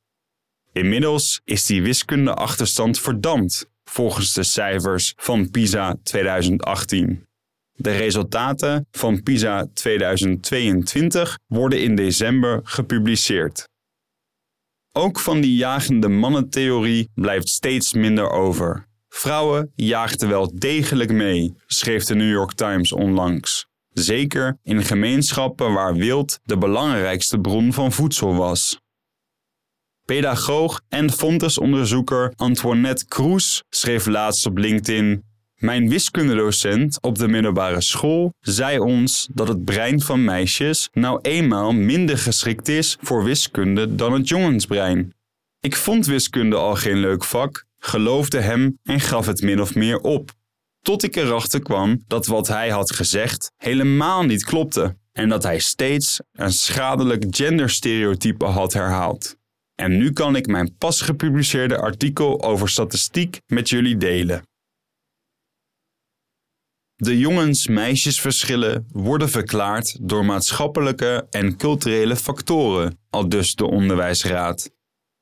Inmiddels 0.72 1.40
is 1.44 1.66
die 1.66 1.82
wiskundeachterstand 1.82 3.00
verdampt, 3.00 3.70
volgens 3.84 4.32
de 4.32 4.42
cijfers 4.42 5.12
van 5.16 5.50
PISA 5.50 5.96
2018. 6.02 7.26
De 7.76 7.90
resultaten 7.90 8.86
van 8.90 9.22
PISA 9.22 9.66
2022 9.72 11.38
worden 11.46 11.82
in 11.82 11.94
december 11.94 12.60
gepubliceerd. 12.62 13.68
Ook 14.92 15.20
van 15.20 15.40
die 15.40 15.56
jagende 15.56 16.08
mannentheorie 16.08 17.10
blijft 17.14 17.48
steeds 17.48 17.92
minder 17.92 18.30
over. 18.30 18.86
Vrouwen 19.08 19.72
jaagden 19.74 20.28
wel 20.28 20.52
degelijk 20.54 21.12
mee, 21.12 21.54
schreef 21.66 22.04
de 22.04 22.14
New 22.14 22.30
York 22.30 22.52
Times 22.52 22.92
onlangs. 22.92 23.66
Zeker 23.92 24.58
in 24.62 24.84
gemeenschappen 24.84 25.72
waar 25.72 25.94
wild 25.94 26.38
de 26.44 26.58
belangrijkste 26.58 27.38
bron 27.38 27.72
van 27.72 27.92
voedsel 27.92 28.34
was. 28.34 28.80
Pedagoog 30.04 30.80
en 30.88 31.10
Fontes-onderzoeker 31.12 32.32
Antoinette 32.36 33.06
Kroes 33.06 33.62
schreef 33.68 34.06
laatst 34.06 34.46
op 34.46 34.58
LinkedIn: 34.58 35.24
Mijn 35.56 35.88
wiskundedocent 35.88 36.98
op 37.00 37.18
de 37.18 37.28
middelbare 37.28 37.80
school 37.80 38.34
zei 38.40 38.78
ons 38.78 39.28
dat 39.32 39.48
het 39.48 39.64
brein 39.64 40.00
van 40.00 40.24
meisjes 40.24 40.88
nou 40.92 41.18
eenmaal 41.22 41.72
minder 41.72 42.18
geschikt 42.18 42.68
is 42.68 42.96
voor 43.00 43.24
wiskunde 43.24 43.94
dan 43.94 44.12
het 44.12 44.28
jongensbrein. 44.28 45.14
Ik 45.60 45.76
vond 45.76 46.06
wiskunde 46.06 46.56
al 46.56 46.74
geen 46.74 46.96
leuk 46.96 47.24
vak, 47.24 47.64
geloofde 47.78 48.40
hem 48.40 48.78
en 48.82 49.00
gaf 49.00 49.26
het 49.26 49.42
min 49.42 49.60
of 49.60 49.74
meer 49.74 49.98
op. 49.98 50.32
Tot 50.82 51.02
ik 51.02 51.16
erachter 51.16 51.62
kwam 51.62 52.04
dat 52.06 52.26
wat 52.26 52.48
hij 52.48 52.68
had 52.70 52.94
gezegd 52.94 53.52
helemaal 53.56 54.22
niet 54.22 54.44
klopte 54.44 54.96
en 55.12 55.28
dat 55.28 55.42
hij 55.42 55.58
steeds 55.58 56.20
een 56.32 56.52
schadelijk 56.52 57.24
genderstereotype 57.30 58.44
had 58.44 58.72
herhaald. 58.72 59.36
En 59.74 59.96
nu 59.96 60.12
kan 60.12 60.36
ik 60.36 60.46
mijn 60.46 60.76
pas 60.78 61.00
gepubliceerde 61.00 61.76
artikel 61.78 62.42
over 62.42 62.68
statistiek 62.68 63.40
met 63.46 63.68
jullie 63.68 63.96
delen. 63.96 64.42
De 66.96 67.18
jongens-meisjesverschillen 67.18 68.86
worden 68.92 69.30
verklaard 69.30 69.96
door 70.00 70.24
maatschappelijke 70.24 71.26
en 71.30 71.56
culturele 71.56 72.16
factoren, 72.16 72.98
al 73.10 73.28
dus 73.28 73.54
de 73.54 73.64
onderwijsraad. 73.64 74.70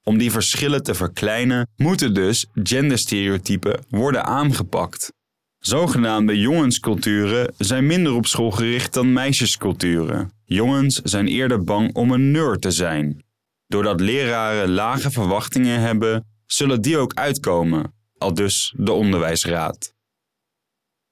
Om 0.03 0.19
die 0.19 0.31
verschillen 0.31 0.83
te 0.83 0.95
verkleinen, 0.95 1.69
moeten 1.77 2.15
dus 2.15 2.47
genderstereotypen 2.55 3.85
worden 3.89 4.25
aangepakt. 4.25 5.13
Zogenaamde 5.59 6.39
jongensculturen 6.39 7.55
zijn 7.59 7.87
minder 7.87 8.13
op 8.13 8.27
school 8.27 8.51
gericht 8.51 8.93
dan 8.95 9.13
meisjesculturen. 9.13 10.33
Jongens 10.45 11.01
zijn 11.03 11.29
eerder 11.29 11.65
bang 11.65 11.95
om 11.95 12.11
een 12.11 12.31
nerd 12.31 12.63
te 12.63 12.71
zijn. 12.71 13.25
Doordat 13.67 14.01
leraren 14.01 14.71
lage 14.71 15.11
verwachtingen 15.11 15.81
hebben, 15.81 16.27
zullen 16.47 16.83
die 16.83 16.97
ook 16.97 17.15
uitkomen, 17.15 17.95
al 18.19 18.35
dus 18.35 18.75
de 18.77 18.93
onderwijsraad. 18.93 19.94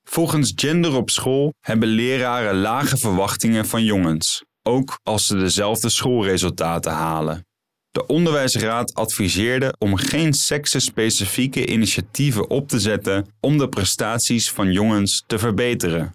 Volgens 0.05 0.53
Gender 0.57 0.97
op 0.97 1.11
school 1.11 1.55
hebben 1.61 1.89
leraren 1.89 2.61
lage 2.61 2.97
verwachtingen 2.97 3.67
van 3.67 3.85
jongens, 3.85 4.45
ook 4.63 4.99
als 5.03 5.27
ze 5.27 5.37
dezelfde 5.37 5.89
schoolresultaten 5.89 6.93
halen. 6.93 7.47
De 7.91 8.07
onderwijsraad 8.07 8.95
adviseerde 8.95 9.75
om 9.79 9.97
geen 9.97 10.33
seksenspecifieke 10.33 11.67
initiatieven 11.67 12.51
op 12.51 12.69
te 12.69 12.81
zetten 12.81 13.27
om 13.41 13.59
de 13.59 13.69
prestaties 13.69 14.51
van 14.51 14.73
jongens 14.73 15.25
te 15.27 15.39
verbeteren. 15.39 16.15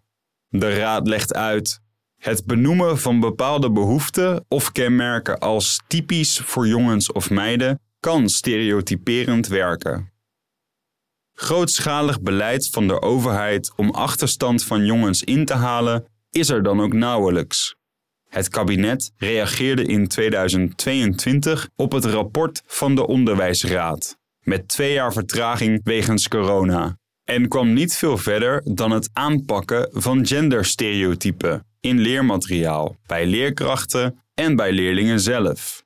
De 0.49 0.77
raad 0.77 1.07
legt 1.07 1.33
uit 1.33 1.79
het 2.17 2.45
benoemen 2.45 2.97
van 2.97 3.19
bepaalde 3.19 3.71
behoeften 3.71 4.45
of 4.47 4.71
kenmerken 4.71 5.39
als 5.39 5.81
typisch 5.87 6.37
voor 6.39 6.67
jongens 6.67 7.11
of 7.11 7.29
meiden 7.29 7.79
kan 7.99 8.29
stereotyperend 8.29 9.47
werken. 9.47 10.11
Grootschalig 11.39 12.21
beleid 12.21 12.69
van 12.71 12.87
de 12.87 13.01
overheid 13.01 13.71
om 13.75 13.89
achterstand 13.89 14.63
van 14.63 14.85
jongens 14.85 15.23
in 15.23 15.45
te 15.45 15.53
halen 15.53 16.05
is 16.29 16.49
er 16.49 16.63
dan 16.63 16.81
ook 16.81 16.93
nauwelijks. 16.93 17.75
Het 18.29 18.49
kabinet 18.49 19.11
reageerde 19.17 19.83
in 19.83 20.07
2022 20.07 21.69
op 21.75 21.91
het 21.91 22.05
rapport 22.05 22.61
van 22.65 22.95
de 22.95 23.07
Onderwijsraad, 23.07 24.17
met 24.41 24.67
twee 24.67 24.93
jaar 24.93 25.13
vertraging 25.13 25.79
wegens 25.83 26.27
corona, 26.27 26.97
en 27.23 27.47
kwam 27.47 27.73
niet 27.73 27.95
veel 27.95 28.17
verder 28.17 28.61
dan 28.63 28.91
het 28.91 29.09
aanpakken 29.13 29.89
van 29.91 30.25
genderstereotypen 30.25 31.65
in 31.79 31.99
leermateriaal, 31.99 32.95
bij 33.05 33.25
leerkrachten 33.25 34.23
en 34.33 34.55
bij 34.55 34.71
leerlingen 34.71 35.19
zelf. 35.19 35.85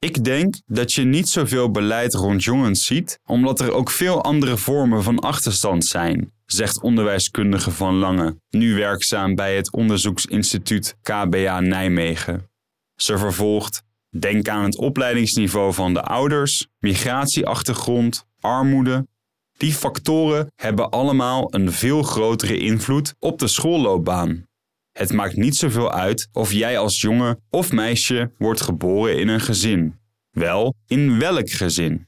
Ik 0.00 0.24
denk 0.24 0.54
dat 0.66 0.92
je 0.92 1.02
niet 1.02 1.28
zoveel 1.28 1.70
beleid 1.70 2.14
rond 2.14 2.44
jongens 2.44 2.84
ziet, 2.86 3.18
omdat 3.24 3.60
er 3.60 3.72
ook 3.72 3.90
veel 3.90 4.22
andere 4.22 4.56
vormen 4.56 5.02
van 5.02 5.18
achterstand 5.18 5.84
zijn, 5.84 6.32
zegt 6.46 6.80
onderwijskundige 6.80 7.70
Van 7.70 7.94
Lange, 7.94 8.36
nu 8.50 8.74
werkzaam 8.74 9.34
bij 9.34 9.56
het 9.56 9.72
onderzoeksinstituut 9.72 10.96
KBA 11.02 11.60
Nijmegen. 11.60 12.50
Ze 12.94 13.18
vervolgt: 13.18 13.82
Denk 14.18 14.48
aan 14.48 14.64
het 14.64 14.76
opleidingsniveau 14.76 15.74
van 15.74 15.94
de 15.94 16.02
ouders, 16.02 16.66
migratieachtergrond, 16.78 18.26
armoede. 18.38 19.06
Die 19.56 19.72
factoren 19.72 20.52
hebben 20.56 20.90
allemaal 20.90 21.54
een 21.54 21.72
veel 21.72 22.02
grotere 22.02 22.58
invloed 22.58 23.14
op 23.18 23.38
de 23.38 23.48
schoolloopbaan. 23.48 24.48
Het 25.00 25.12
maakt 25.12 25.36
niet 25.36 25.56
zoveel 25.56 25.92
uit 25.92 26.28
of 26.32 26.52
jij 26.52 26.78
als 26.78 27.00
jongen 27.00 27.42
of 27.50 27.72
meisje 27.72 28.32
wordt 28.38 28.60
geboren 28.60 29.18
in 29.18 29.28
een 29.28 29.40
gezin. 29.40 30.00
Wel, 30.30 30.74
in 30.86 31.18
welk 31.18 31.50
gezin? 31.50 32.06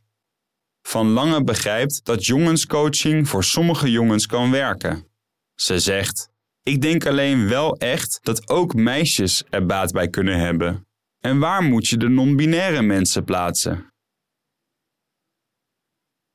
Van 0.82 1.06
Lange 1.06 1.44
begrijpt 1.44 2.04
dat 2.04 2.26
jongenscoaching 2.26 3.28
voor 3.28 3.44
sommige 3.44 3.90
jongens 3.90 4.26
kan 4.26 4.50
werken. 4.50 5.06
Ze 5.54 5.78
zegt: 5.78 6.28
Ik 6.62 6.80
denk 6.82 7.06
alleen 7.06 7.48
wel 7.48 7.76
echt 7.76 8.18
dat 8.22 8.48
ook 8.48 8.74
meisjes 8.74 9.44
er 9.50 9.66
baat 9.66 9.92
bij 9.92 10.08
kunnen 10.08 10.38
hebben. 10.38 10.86
En 11.20 11.38
waar 11.38 11.62
moet 11.62 11.88
je 11.88 11.96
de 11.96 12.08
non-binaire 12.08 12.82
mensen 12.82 13.24
plaatsen? 13.24 13.91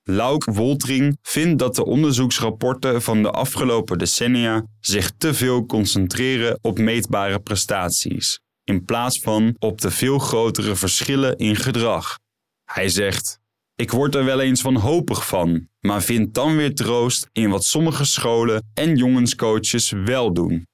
Lauk 0.10 0.43
Woltring 0.46 1.17
vindt 1.22 1.60
dat 1.60 1.76
de 1.76 1.86
onderzoeksrapporten 1.86 3.02
van 3.02 3.24
de 3.24 3.32
afgelopen 3.32 3.98
decennia 3.98 4.65
zich 4.80 5.12
te 5.17 5.34
veel 5.34 5.65
concentreren 5.65 6.60
op 6.62 6.78
meetbare 6.78 7.39
prestaties, 7.39 8.39
in 8.63 8.86
plaats 8.86 9.20
van 9.20 9.56
op 9.60 9.82
de 9.82 9.91
veel 9.91 10.20
grotere 10.20 10.76
verschillen 10.76 11.38
in 11.38 11.56
gedrag. 11.56 12.20
Hij 12.63 12.89
zegt: 12.89 13.39
Ik 13.76 13.91
word 13.91 14.15
er 14.15 14.26
wel 14.26 14.39
eens 14.39 14.62
wanhopig 14.62 15.28
van, 15.28 15.67
maar 15.80 16.02
vind 16.02 16.34
dan 16.34 16.56
weer 16.56 16.76
troost 16.76 17.30
in 17.32 17.50
wat 17.50 17.63
sommige 17.63 18.06
scholen 18.06 18.70
en 18.74 18.96
jongenscoaches 18.96 19.91
wel 19.91 20.34
doen. 20.34 20.65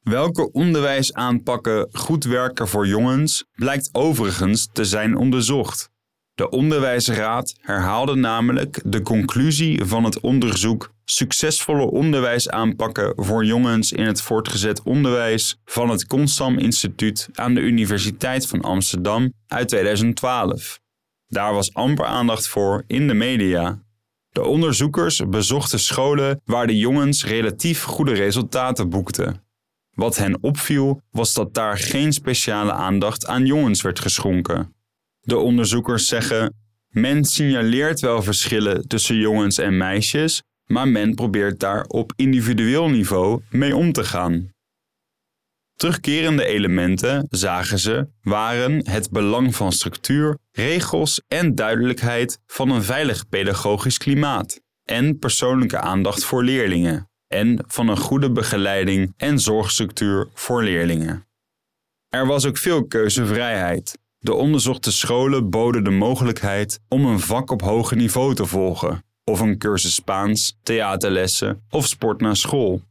Welke 0.00 0.52
onderwijsaanpakken 0.52 1.88
goed 1.92 2.24
werken 2.24 2.68
voor 2.68 2.86
jongens 2.86 3.44
blijkt 3.52 3.88
overigens 3.92 4.68
te 4.72 4.84
zijn 4.84 5.16
onderzocht. 5.16 5.89
De 6.40 6.50
Onderwijsraad 6.50 7.54
herhaalde 7.60 8.14
namelijk 8.14 8.80
de 8.84 9.02
conclusie 9.02 9.84
van 9.84 10.04
het 10.04 10.20
onderzoek 10.20 10.92
Succesvolle 11.04 11.90
onderwijsaanpakken 11.90 13.12
voor 13.16 13.44
jongens 13.44 13.92
in 13.92 14.06
het 14.06 14.22
voortgezet 14.22 14.82
onderwijs 14.82 15.60
van 15.64 15.88
het 15.88 16.06
Constam 16.06 16.58
Instituut 16.58 17.28
aan 17.34 17.54
de 17.54 17.60
Universiteit 17.60 18.46
van 18.46 18.60
Amsterdam 18.60 19.32
uit 19.46 19.68
2012. 19.68 20.80
Daar 21.26 21.52
was 21.52 21.74
amper 21.74 22.04
aandacht 22.04 22.48
voor 22.48 22.84
in 22.86 23.08
de 23.08 23.14
media. 23.14 23.82
De 24.30 24.44
onderzoekers 24.44 25.22
bezochten 25.28 25.80
scholen 25.80 26.40
waar 26.44 26.66
de 26.66 26.76
jongens 26.76 27.24
relatief 27.24 27.82
goede 27.82 28.12
resultaten 28.12 28.88
boekten. 28.88 29.44
Wat 29.90 30.16
hen 30.16 30.42
opviel 30.42 31.00
was 31.10 31.34
dat 31.34 31.54
daar 31.54 31.78
geen 31.78 32.12
speciale 32.12 32.72
aandacht 32.72 33.26
aan 33.26 33.46
jongens 33.46 33.82
werd 33.82 34.00
geschonken. 34.00 34.78
De 35.20 35.36
onderzoekers 35.36 36.06
zeggen: 36.06 36.54
men 36.88 37.24
signaleert 37.24 38.00
wel 38.00 38.22
verschillen 38.22 38.88
tussen 38.88 39.16
jongens 39.16 39.58
en 39.58 39.76
meisjes, 39.76 40.42
maar 40.66 40.88
men 40.88 41.14
probeert 41.14 41.60
daar 41.60 41.84
op 41.84 42.12
individueel 42.16 42.88
niveau 42.88 43.42
mee 43.50 43.76
om 43.76 43.92
te 43.92 44.04
gaan. 44.04 44.52
Terugkerende 45.74 46.44
elementen, 46.44 47.26
zagen 47.30 47.78
ze, 47.78 48.08
waren 48.22 48.88
het 48.88 49.10
belang 49.10 49.56
van 49.56 49.72
structuur, 49.72 50.38
regels 50.50 51.22
en 51.28 51.54
duidelijkheid 51.54 52.38
van 52.46 52.70
een 52.70 52.82
veilig 52.82 53.28
pedagogisch 53.28 53.98
klimaat 53.98 54.60
en 54.84 55.18
persoonlijke 55.18 55.78
aandacht 55.78 56.24
voor 56.24 56.44
leerlingen 56.44 57.10
en 57.26 57.64
van 57.66 57.88
een 57.88 57.96
goede 57.96 58.32
begeleiding 58.32 59.14
en 59.16 59.38
zorgstructuur 59.38 60.28
voor 60.34 60.62
leerlingen. 60.62 61.26
Er 62.08 62.26
was 62.26 62.46
ook 62.46 62.58
veel 62.58 62.86
keuzevrijheid. 62.86 63.98
De 64.22 64.34
onderzochte 64.34 64.92
scholen 64.92 65.50
boden 65.50 65.84
de 65.84 65.90
mogelijkheid 65.90 66.80
om 66.88 67.04
een 67.04 67.20
vak 67.20 67.50
op 67.50 67.62
hoger 67.62 67.96
niveau 67.96 68.34
te 68.34 68.46
volgen, 68.46 69.04
of 69.24 69.40
een 69.40 69.58
cursus 69.58 69.94
Spaans, 69.94 70.56
theaterlessen 70.62 71.62
of 71.70 71.86
sport 71.86 72.20
na 72.20 72.34
school. 72.34 72.82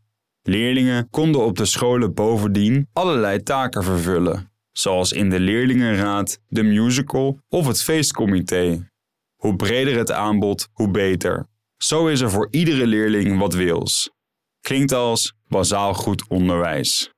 Leerlingen 0.41 1.09
konden 1.09 1.41
op 1.41 1.57
de 1.57 1.65
scholen 1.65 2.13
bovendien 2.13 2.87
allerlei 2.93 3.43
taken 3.43 3.83
vervullen, 3.83 4.51
zoals 4.71 5.11
in 5.11 5.29
de 5.29 5.39
leerlingenraad, 5.39 6.39
de 6.47 6.63
musical 6.63 7.39
of 7.49 7.67
het 7.67 7.83
feestcomité. 7.83 8.89
Hoe 9.35 9.55
breder 9.55 9.97
het 9.97 10.11
aanbod, 10.11 10.67
hoe 10.73 10.91
beter. 10.91 11.45
Zo 11.77 12.07
is 12.07 12.21
er 12.21 12.31
voor 12.31 12.47
iedere 12.51 12.87
leerling 12.87 13.39
wat 13.39 13.53
wils. 13.53 14.11
Klinkt 14.61 14.91
als 14.91 15.33
bazaal 15.47 15.93
goed 15.93 16.27
onderwijs. 16.27 17.11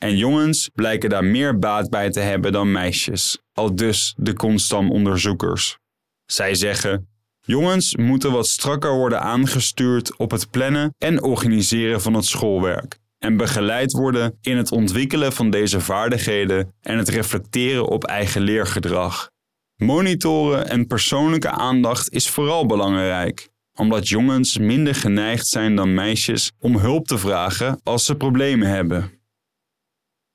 En 0.00 0.16
jongens 0.16 0.70
blijken 0.74 1.10
daar 1.10 1.24
meer 1.24 1.58
baat 1.58 1.90
bij 1.90 2.10
te 2.10 2.20
hebben 2.20 2.52
dan 2.52 2.72
meisjes, 2.72 3.38
al 3.52 3.74
dus 3.74 4.14
de 4.16 4.34
Constam-onderzoekers. 4.34 5.78
Zij 6.26 6.54
zeggen: 6.54 7.08
jongens 7.40 7.96
moeten 7.96 8.32
wat 8.32 8.46
strakker 8.46 8.92
worden 8.92 9.20
aangestuurd 9.20 10.16
op 10.16 10.30
het 10.30 10.50
plannen 10.50 10.94
en 10.98 11.22
organiseren 11.22 12.00
van 12.00 12.14
het 12.14 12.24
schoolwerk 12.24 12.98
en 13.18 13.36
begeleid 13.36 13.92
worden 13.92 14.38
in 14.40 14.56
het 14.56 14.72
ontwikkelen 14.72 15.32
van 15.32 15.50
deze 15.50 15.80
vaardigheden 15.80 16.74
en 16.80 16.98
het 16.98 17.08
reflecteren 17.08 17.88
op 17.88 18.04
eigen 18.04 18.40
leergedrag. 18.40 19.30
Monitoren 19.76 20.68
en 20.68 20.86
persoonlijke 20.86 21.50
aandacht 21.50 22.12
is 22.12 22.28
vooral 22.28 22.66
belangrijk, 22.66 23.48
omdat 23.74 24.08
jongens 24.08 24.58
minder 24.58 24.94
geneigd 24.94 25.46
zijn 25.46 25.76
dan 25.76 25.94
meisjes 25.94 26.52
om 26.58 26.76
hulp 26.76 27.06
te 27.06 27.18
vragen 27.18 27.80
als 27.82 28.04
ze 28.04 28.14
problemen 28.14 28.68
hebben. 28.68 29.19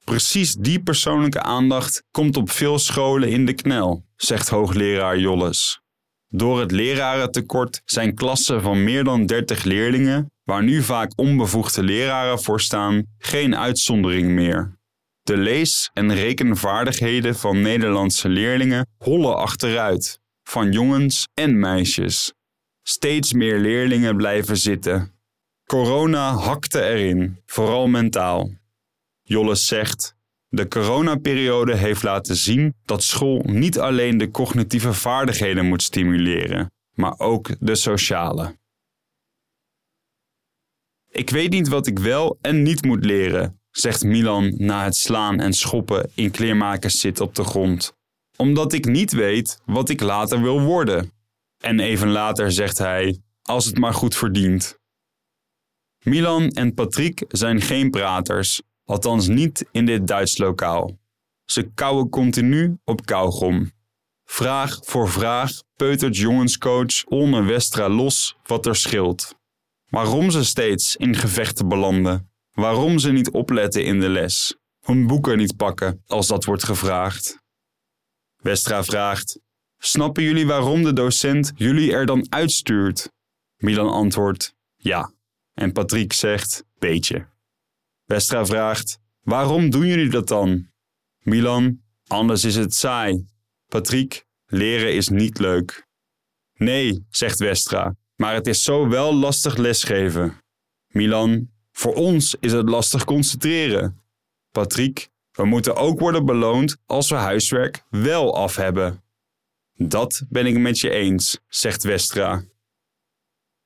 Precies 0.06 0.54
die 0.54 0.84
persoonlijke 0.84 1.42
aandacht 1.42 2.04
komt 2.12 2.38
op 2.38 2.50
veel 2.52 2.80
scholen 2.80 3.30
in 3.30 3.46
de 3.46 3.54
knel, 3.54 4.06
zegt 4.16 4.50
hoogleraar 4.50 5.20
Jolles. 5.20 5.82
Door 6.28 6.60
het 6.60 6.72
lerarentekort 6.72 7.82
zijn 7.86 8.16
klassen 8.16 8.62
van 8.62 8.84
meer 8.84 9.04
dan 9.04 9.26
30 9.26 9.64
leerlingen, 9.64 10.32
waar 10.44 10.64
nu 10.64 10.82
vaak 10.82 11.12
onbevoegde 11.16 11.84
leraren 11.84 12.42
voor 12.42 12.62
staan, 12.62 13.04
geen 13.18 13.56
uitzondering 13.56 14.30
meer. 14.30 14.78
De 15.22 15.38
lees- 15.38 15.90
en 15.94 16.14
rekenvaardigheden 16.14 17.36
van 17.36 17.62
Nederlandse 17.62 18.30
leerlingen 18.30 18.88
hollen 18.98 19.38
achteruit, 19.38 20.20
van 20.44 20.72
jongens 20.72 21.28
en 21.34 21.60
meisjes. 21.60 22.34
Steeds 22.84 23.34
meer 23.34 23.60
leerlingen 23.60 24.16
blijven 24.16 24.58
zitten. 24.58 25.14
Corona 25.66 26.34
hakte 26.34 26.82
erin, 26.82 27.42
vooral 27.46 27.88
mentaal. 27.88 28.52
Jolles 29.28 29.66
zegt: 29.66 30.16
De 30.48 30.68
coronaperiode 30.68 31.76
heeft 31.76 32.04
laten 32.04 32.36
zien 32.36 32.76
dat 32.86 33.04
school 33.04 33.42
niet 33.46 33.80
alleen 33.80 34.18
de 34.18 34.32
cognitieve 34.32 34.94
vaardigheden 34.94 35.66
moet 35.66 35.82
stimuleren, 35.82 36.72
maar 36.94 37.20
ook 37.20 37.50
de 37.60 37.76
sociale. 37.76 38.58
Ik 41.10 41.30
weet 41.30 41.52
niet 41.52 41.68
wat 41.68 41.88
ik 41.88 42.00
wel 42.00 42.38
en 42.42 42.64
niet 42.64 42.84
moet 42.84 43.06
leren, 43.06 43.62
zegt 43.72 44.04
Milan 44.04 44.54
na 44.58 44.84
het 44.84 44.96
slaan 44.96 45.40
en 45.40 45.54
schoppen 45.54 46.12
in 46.14 46.32
kleermakers 46.32 47.00
zit 47.00 47.20
op 47.20 47.36
de 47.36 47.44
grond. 47.44 47.94
Omdat 48.38 48.74
ik 48.74 48.86
niet 48.86 49.12
weet 49.12 49.62
wat 49.66 49.90
ik 49.90 50.02
later 50.02 50.42
wil 50.42 50.62
worden. 50.62 51.12
En 51.58 51.80
even 51.80 52.10
later 52.10 52.52
zegt 52.52 52.78
hij: 52.78 53.20
Als 53.42 53.66
het 53.66 53.78
maar 53.78 53.94
goed 53.94 54.16
verdient. 54.16 54.80
Milan 56.04 56.50
en 56.50 56.74
Patrick 56.74 57.24
zijn 57.28 57.62
geen 57.62 57.90
praters, 57.90 58.62
althans 58.86 59.28
niet 59.28 59.66
in 59.72 59.86
dit 59.86 60.08
Duits 60.08 60.38
lokaal. 60.38 60.98
Ze 61.46 61.72
kauwen 61.74 62.10
continu 62.10 62.78
op 62.84 63.06
kauwgom. 63.06 63.72
Vraag 64.26 64.80
voor 64.82 65.10
vraag 65.10 65.52
peutert 65.76 66.18
jongenscoach 66.18 67.06
Olne 67.06 67.44
Westra 67.44 67.90
los 67.90 68.36
wat 68.44 68.66
er 68.66 68.76
scheelt. 68.76 69.36
Waarom 69.90 70.32
ze 70.32 70.44
steeds 70.44 70.96
in 70.96 71.16
gevechten 71.16 71.68
belanden. 71.68 72.30
Waarom 72.52 73.00
ze 73.00 73.12
niet 73.12 73.32
opletten 73.32 73.86
in 73.86 74.00
de 74.00 74.10
les. 74.10 74.58
Hun 74.86 75.08
boeken 75.08 75.38
niet 75.38 75.56
pakken 75.56 76.04
als 76.08 76.28
dat 76.28 76.46
wordt 76.46 76.64
gevraagd. 76.64 77.38
Westra 78.36 78.84
vraagt: 78.84 79.40
Snappen 79.78 80.24
jullie 80.24 80.48
waarom 80.48 80.84
de 80.84 80.94
docent 80.94 81.52
jullie 81.56 81.92
er 81.94 82.06
dan 82.06 82.26
uitstuurt? 82.30 83.12
Milan 83.58 83.90
antwoordt: 83.90 84.56
Ja. 84.76 85.14
En 85.54 85.72
Patrick 85.72 86.14
zegt: 86.14 86.64
Beetje. 86.80 87.28
Westra 88.06 88.46
vraagt: 88.46 89.00
Waarom 89.22 89.70
doen 89.70 89.86
jullie 89.88 90.10
dat 90.10 90.28
dan? 90.28 90.70
Milan: 91.20 91.82
Anders 92.08 92.44
is 92.44 92.56
het 92.56 92.74
saai. 92.74 93.26
Patrick: 93.68 94.26
Leren 94.46 94.94
is 94.94 95.10
niet 95.10 95.40
leuk. 95.40 95.88
Nee, 96.54 97.06
zegt 97.10 97.40
Westra, 97.40 97.96
maar 98.16 98.34
het 98.34 98.48
is 98.48 98.64
zo 98.64 98.88
wel 98.88 99.16
lastig 99.16 99.58
lesgeven. 99.58 100.38
Milan: 100.88 101.50
Voor 101.72 101.94
ons 101.94 102.36
is 102.40 102.52
het 102.52 102.70
lastig 102.70 103.04
concentreren. 103.04 104.04
Patrick: 104.52 105.10
We 105.32 105.46
moeten 105.46 105.76
ook 105.76 106.00
worden 106.00 106.26
beloond 106.26 106.78
als 106.86 107.10
we 107.10 107.16
huiswerk 107.16 107.84
wel 107.90 108.36
af 108.36 108.56
hebben. 108.56 109.04
Dat 109.74 110.24
ben 110.30 110.46
ik 110.46 110.58
met 110.58 110.80
je 110.80 110.90
eens, 110.90 111.40
zegt 111.48 111.84
Westra. 111.84 112.44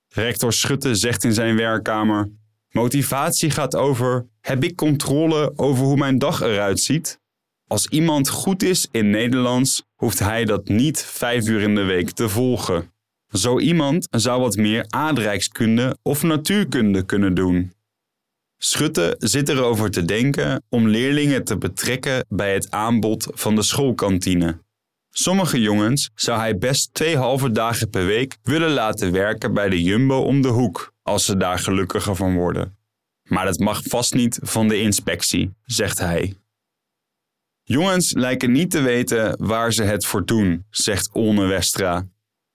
Rector 0.08 0.54
Schutte 0.54 0.96
zegt 0.96 1.24
in 1.24 1.34
zijn 1.34 1.56
werkkamer: 1.56 2.32
Motivatie 2.72 3.50
gaat 3.50 3.76
over: 3.76 4.26
heb 4.42 4.64
ik 4.64 4.76
controle 4.76 5.54
over 5.56 5.86
hoe 5.86 5.98
mijn 5.98 6.18
dag 6.18 6.42
eruit 6.42 6.80
ziet? 6.80 7.20
Als 7.68 7.88
iemand 7.88 8.30
goed 8.30 8.64
is 8.64 8.88
in 8.92 9.10
Nederlands, 9.10 9.84
hoeft 9.96 10.20
hij 10.20 10.46
dat 10.46 10.68
niet 10.68 11.06
vijf 11.06 11.48
uur 11.48 11.62
in 11.62 11.76
de 11.76 11.84
week 11.84 12.12
te 12.12 12.30
volgen. 12.30 12.92
Zo 13.32 13.60
iemand 13.60 14.08
zou 14.10 14.42
wat 14.42 14.56
meer 14.56 14.86
aardrijkskunde 14.90 15.98
of 16.02 16.24
natuurkunde 16.24 17.06
kunnen 17.06 17.34
doen. 17.34 17.74
Schutte 18.58 19.16
zit 19.20 19.50
erover 19.50 19.92
te 19.92 20.06
denken 20.06 20.64
om 20.70 20.88
leerlingen 20.88 21.44
te 21.44 21.58
betrekken 21.58 22.26
bij 22.30 22.54
het 22.54 22.72
aanbod 22.72 23.28
van 23.34 23.56
de 23.56 23.62
schoolkantine. 23.62 24.60
Sommige 25.10 25.62
jongens 25.62 26.10
zou 26.16 26.40
hij 26.40 26.58
best 26.58 26.94
twee 26.94 27.18
halve 27.18 27.52
dagen 27.52 27.90
per 27.90 28.06
week 28.06 28.38
willen 28.44 28.72
laten 28.72 29.12
werken 29.12 29.54
bij 29.54 29.70
de 29.70 29.84
Jumbo 29.84 30.22
om 30.22 30.42
de 30.42 30.48
hoek, 30.48 30.94
als 31.10 31.26
ze 31.26 31.38
daar 31.38 31.60
gelukkiger 31.60 32.16
van 32.16 32.36
worden. 32.36 32.78
Maar 33.24 33.46
dat 33.46 33.60
mag 33.60 33.82
vast 33.84 34.14
niet 34.14 34.40
van 34.42 34.68
de 34.68 34.80
inspectie, 34.80 35.54
zegt 35.64 35.98
hij. 35.98 36.36
Jongens 37.64 38.14
lijken 38.14 38.52
niet 38.52 38.72
te 38.72 38.82
weten 38.82 39.46
waar 39.46 39.74
ze 39.74 39.84
het 39.84 40.06
voor 40.06 40.26
doen, 40.26 40.66
zegt 40.70 41.14
Olne 41.14 41.46
Westra. 41.46 42.08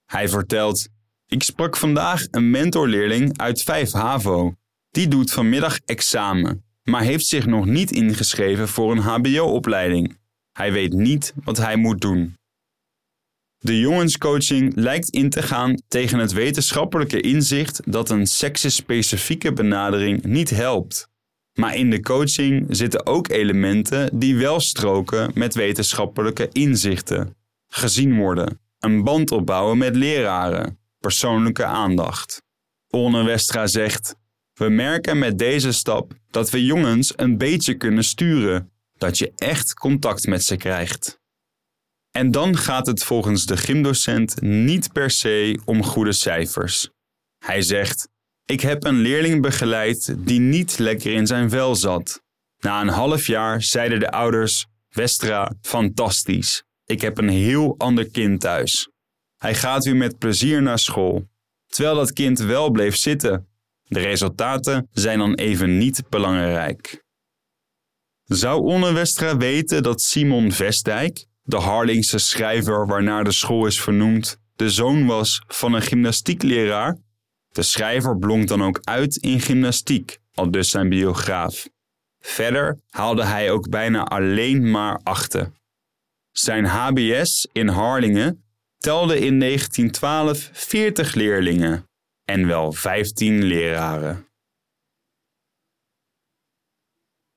Hij 0.05 0.29
vertelt: 0.29 0.87
Ik 1.25 1.43
sprak 1.43 1.77
vandaag 1.77 2.27
een 2.31 2.49
mentorleerling 2.49 3.37
uit 3.37 3.61
5 3.61 3.91
HAVO. 3.91 4.55
Die 4.89 5.07
doet 5.07 5.31
vanmiddag 5.31 5.79
examen, 5.85 6.63
maar 6.83 7.01
heeft 7.01 7.25
zich 7.25 7.45
nog 7.45 7.65
niet 7.65 7.91
ingeschreven 7.91 8.67
voor 8.67 8.91
een 8.91 8.97
HBO-opleiding. 8.97 10.17
Hij 10.51 10.71
weet 10.71 10.93
niet 10.93 11.33
wat 11.43 11.57
hij 11.57 11.75
moet 11.75 12.01
doen. 12.01 12.35
De 13.65 13.79
jongenscoaching 13.79 14.75
lijkt 14.75 15.09
in 15.09 15.29
te 15.29 15.41
gaan 15.41 15.81
tegen 15.87 16.19
het 16.19 16.31
wetenschappelijke 16.31 17.21
inzicht 17.21 17.81
dat 17.91 18.09
een 18.09 18.27
seksespecifieke 18.27 19.53
benadering 19.53 20.23
niet 20.23 20.49
helpt. 20.49 21.09
Maar 21.53 21.75
in 21.75 21.89
de 21.89 21.99
coaching 21.99 22.65
zitten 22.69 23.05
ook 23.05 23.29
elementen 23.29 24.19
die 24.19 24.35
wel 24.35 24.59
stroken 24.59 25.31
met 25.33 25.55
wetenschappelijke 25.55 26.49
inzichten. 26.51 27.35
Gezien 27.67 28.15
worden, 28.15 28.59
een 28.79 29.03
band 29.03 29.31
opbouwen 29.31 29.77
met 29.77 29.95
leraren, 29.95 30.79
persoonlijke 30.99 31.65
aandacht. 31.65 32.43
Olne 32.89 33.23
Westra 33.23 33.67
zegt: 33.67 34.15
We 34.53 34.69
merken 34.69 35.19
met 35.19 35.37
deze 35.37 35.71
stap 35.71 36.13
dat 36.29 36.49
we 36.49 36.65
jongens 36.65 37.13
een 37.15 37.37
beetje 37.37 37.73
kunnen 37.73 38.03
sturen, 38.03 38.71
dat 38.97 39.17
je 39.17 39.31
echt 39.35 39.73
contact 39.73 40.27
met 40.27 40.43
ze 40.43 40.55
krijgt. 40.55 41.23
En 42.15 42.31
dan 42.31 42.57
gaat 42.57 42.87
het 42.87 43.03
volgens 43.03 43.45
de 43.45 43.57
gymdocent 43.57 44.41
niet 44.41 44.91
per 44.91 45.09
se 45.09 45.59
om 45.65 45.83
goede 45.83 46.11
cijfers. 46.11 46.89
Hij 47.37 47.61
zegt: 47.61 48.09
Ik 48.45 48.61
heb 48.61 48.83
een 48.83 48.97
leerling 48.97 49.41
begeleid 49.41 50.15
die 50.19 50.39
niet 50.39 50.77
lekker 50.77 51.13
in 51.13 51.27
zijn 51.27 51.49
vel 51.49 51.75
zat. 51.75 52.21
Na 52.59 52.81
een 52.81 52.87
half 52.87 53.27
jaar 53.27 53.63
zeiden 53.63 53.99
de 53.99 54.11
ouders: 54.11 54.65
Westra, 54.89 55.53
fantastisch. 55.61 56.63
Ik 56.85 57.01
heb 57.01 57.17
een 57.17 57.29
heel 57.29 57.75
ander 57.77 58.09
kind 58.09 58.41
thuis. 58.41 58.89
Hij 59.37 59.55
gaat 59.55 59.85
weer 59.85 59.95
met 59.95 60.17
plezier 60.17 60.61
naar 60.61 60.79
school. 60.79 61.27
Terwijl 61.67 61.95
dat 61.95 62.13
kind 62.13 62.39
wel 62.39 62.69
bleef 62.69 62.95
zitten. 62.95 63.47
De 63.83 63.99
resultaten 63.99 64.87
zijn 64.91 65.19
dan 65.19 65.33
even 65.33 65.77
niet 65.77 66.09
belangrijk. 66.09 67.03
Zou 68.23 68.61
Onne 68.61 68.93
Westra 68.93 69.37
weten 69.37 69.83
dat 69.83 70.01
Simon 70.01 70.51
Vestdijk, 70.51 71.25
de 71.45 71.57
Harlingse 71.57 72.17
schrijver 72.17 72.87
waarnaar 72.87 73.23
de 73.23 73.31
school 73.31 73.65
is 73.65 73.81
vernoemd, 73.81 74.39
de 74.55 74.69
zoon 74.69 75.05
was 75.05 75.43
van 75.47 75.73
een 75.73 75.81
gymnastiekleraar? 75.81 76.97
De 77.49 77.61
schrijver 77.61 78.17
blonk 78.17 78.47
dan 78.47 78.63
ook 78.63 78.79
uit 78.83 79.15
in 79.15 79.39
gymnastiek, 79.39 80.19
al 80.33 80.51
dus 80.51 80.69
zijn 80.69 80.89
biograaf. 80.89 81.69
Verder 82.19 82.79
haalde 82.89 83.25
hij 83.25 83.51
ook 83.51 83.69
bijna 83.69 84.03
alleen 84.03 84.71
maar 84.71 84.99
achten. 85.03 85.55
Zijn 86.31 86.65
HBS 86.65 87.47
in 87.51 87.67
Harlingen 87.67 88.43
telde 88.77 89.19
in 89.19 89.39
1912 89.39 90.49
40 90.53 91.13
leerlingen 91.13 91.89
en 92.23 92.47
wel 92.47 92.71
15 92.71 93.43
leraren. 93.43 94.27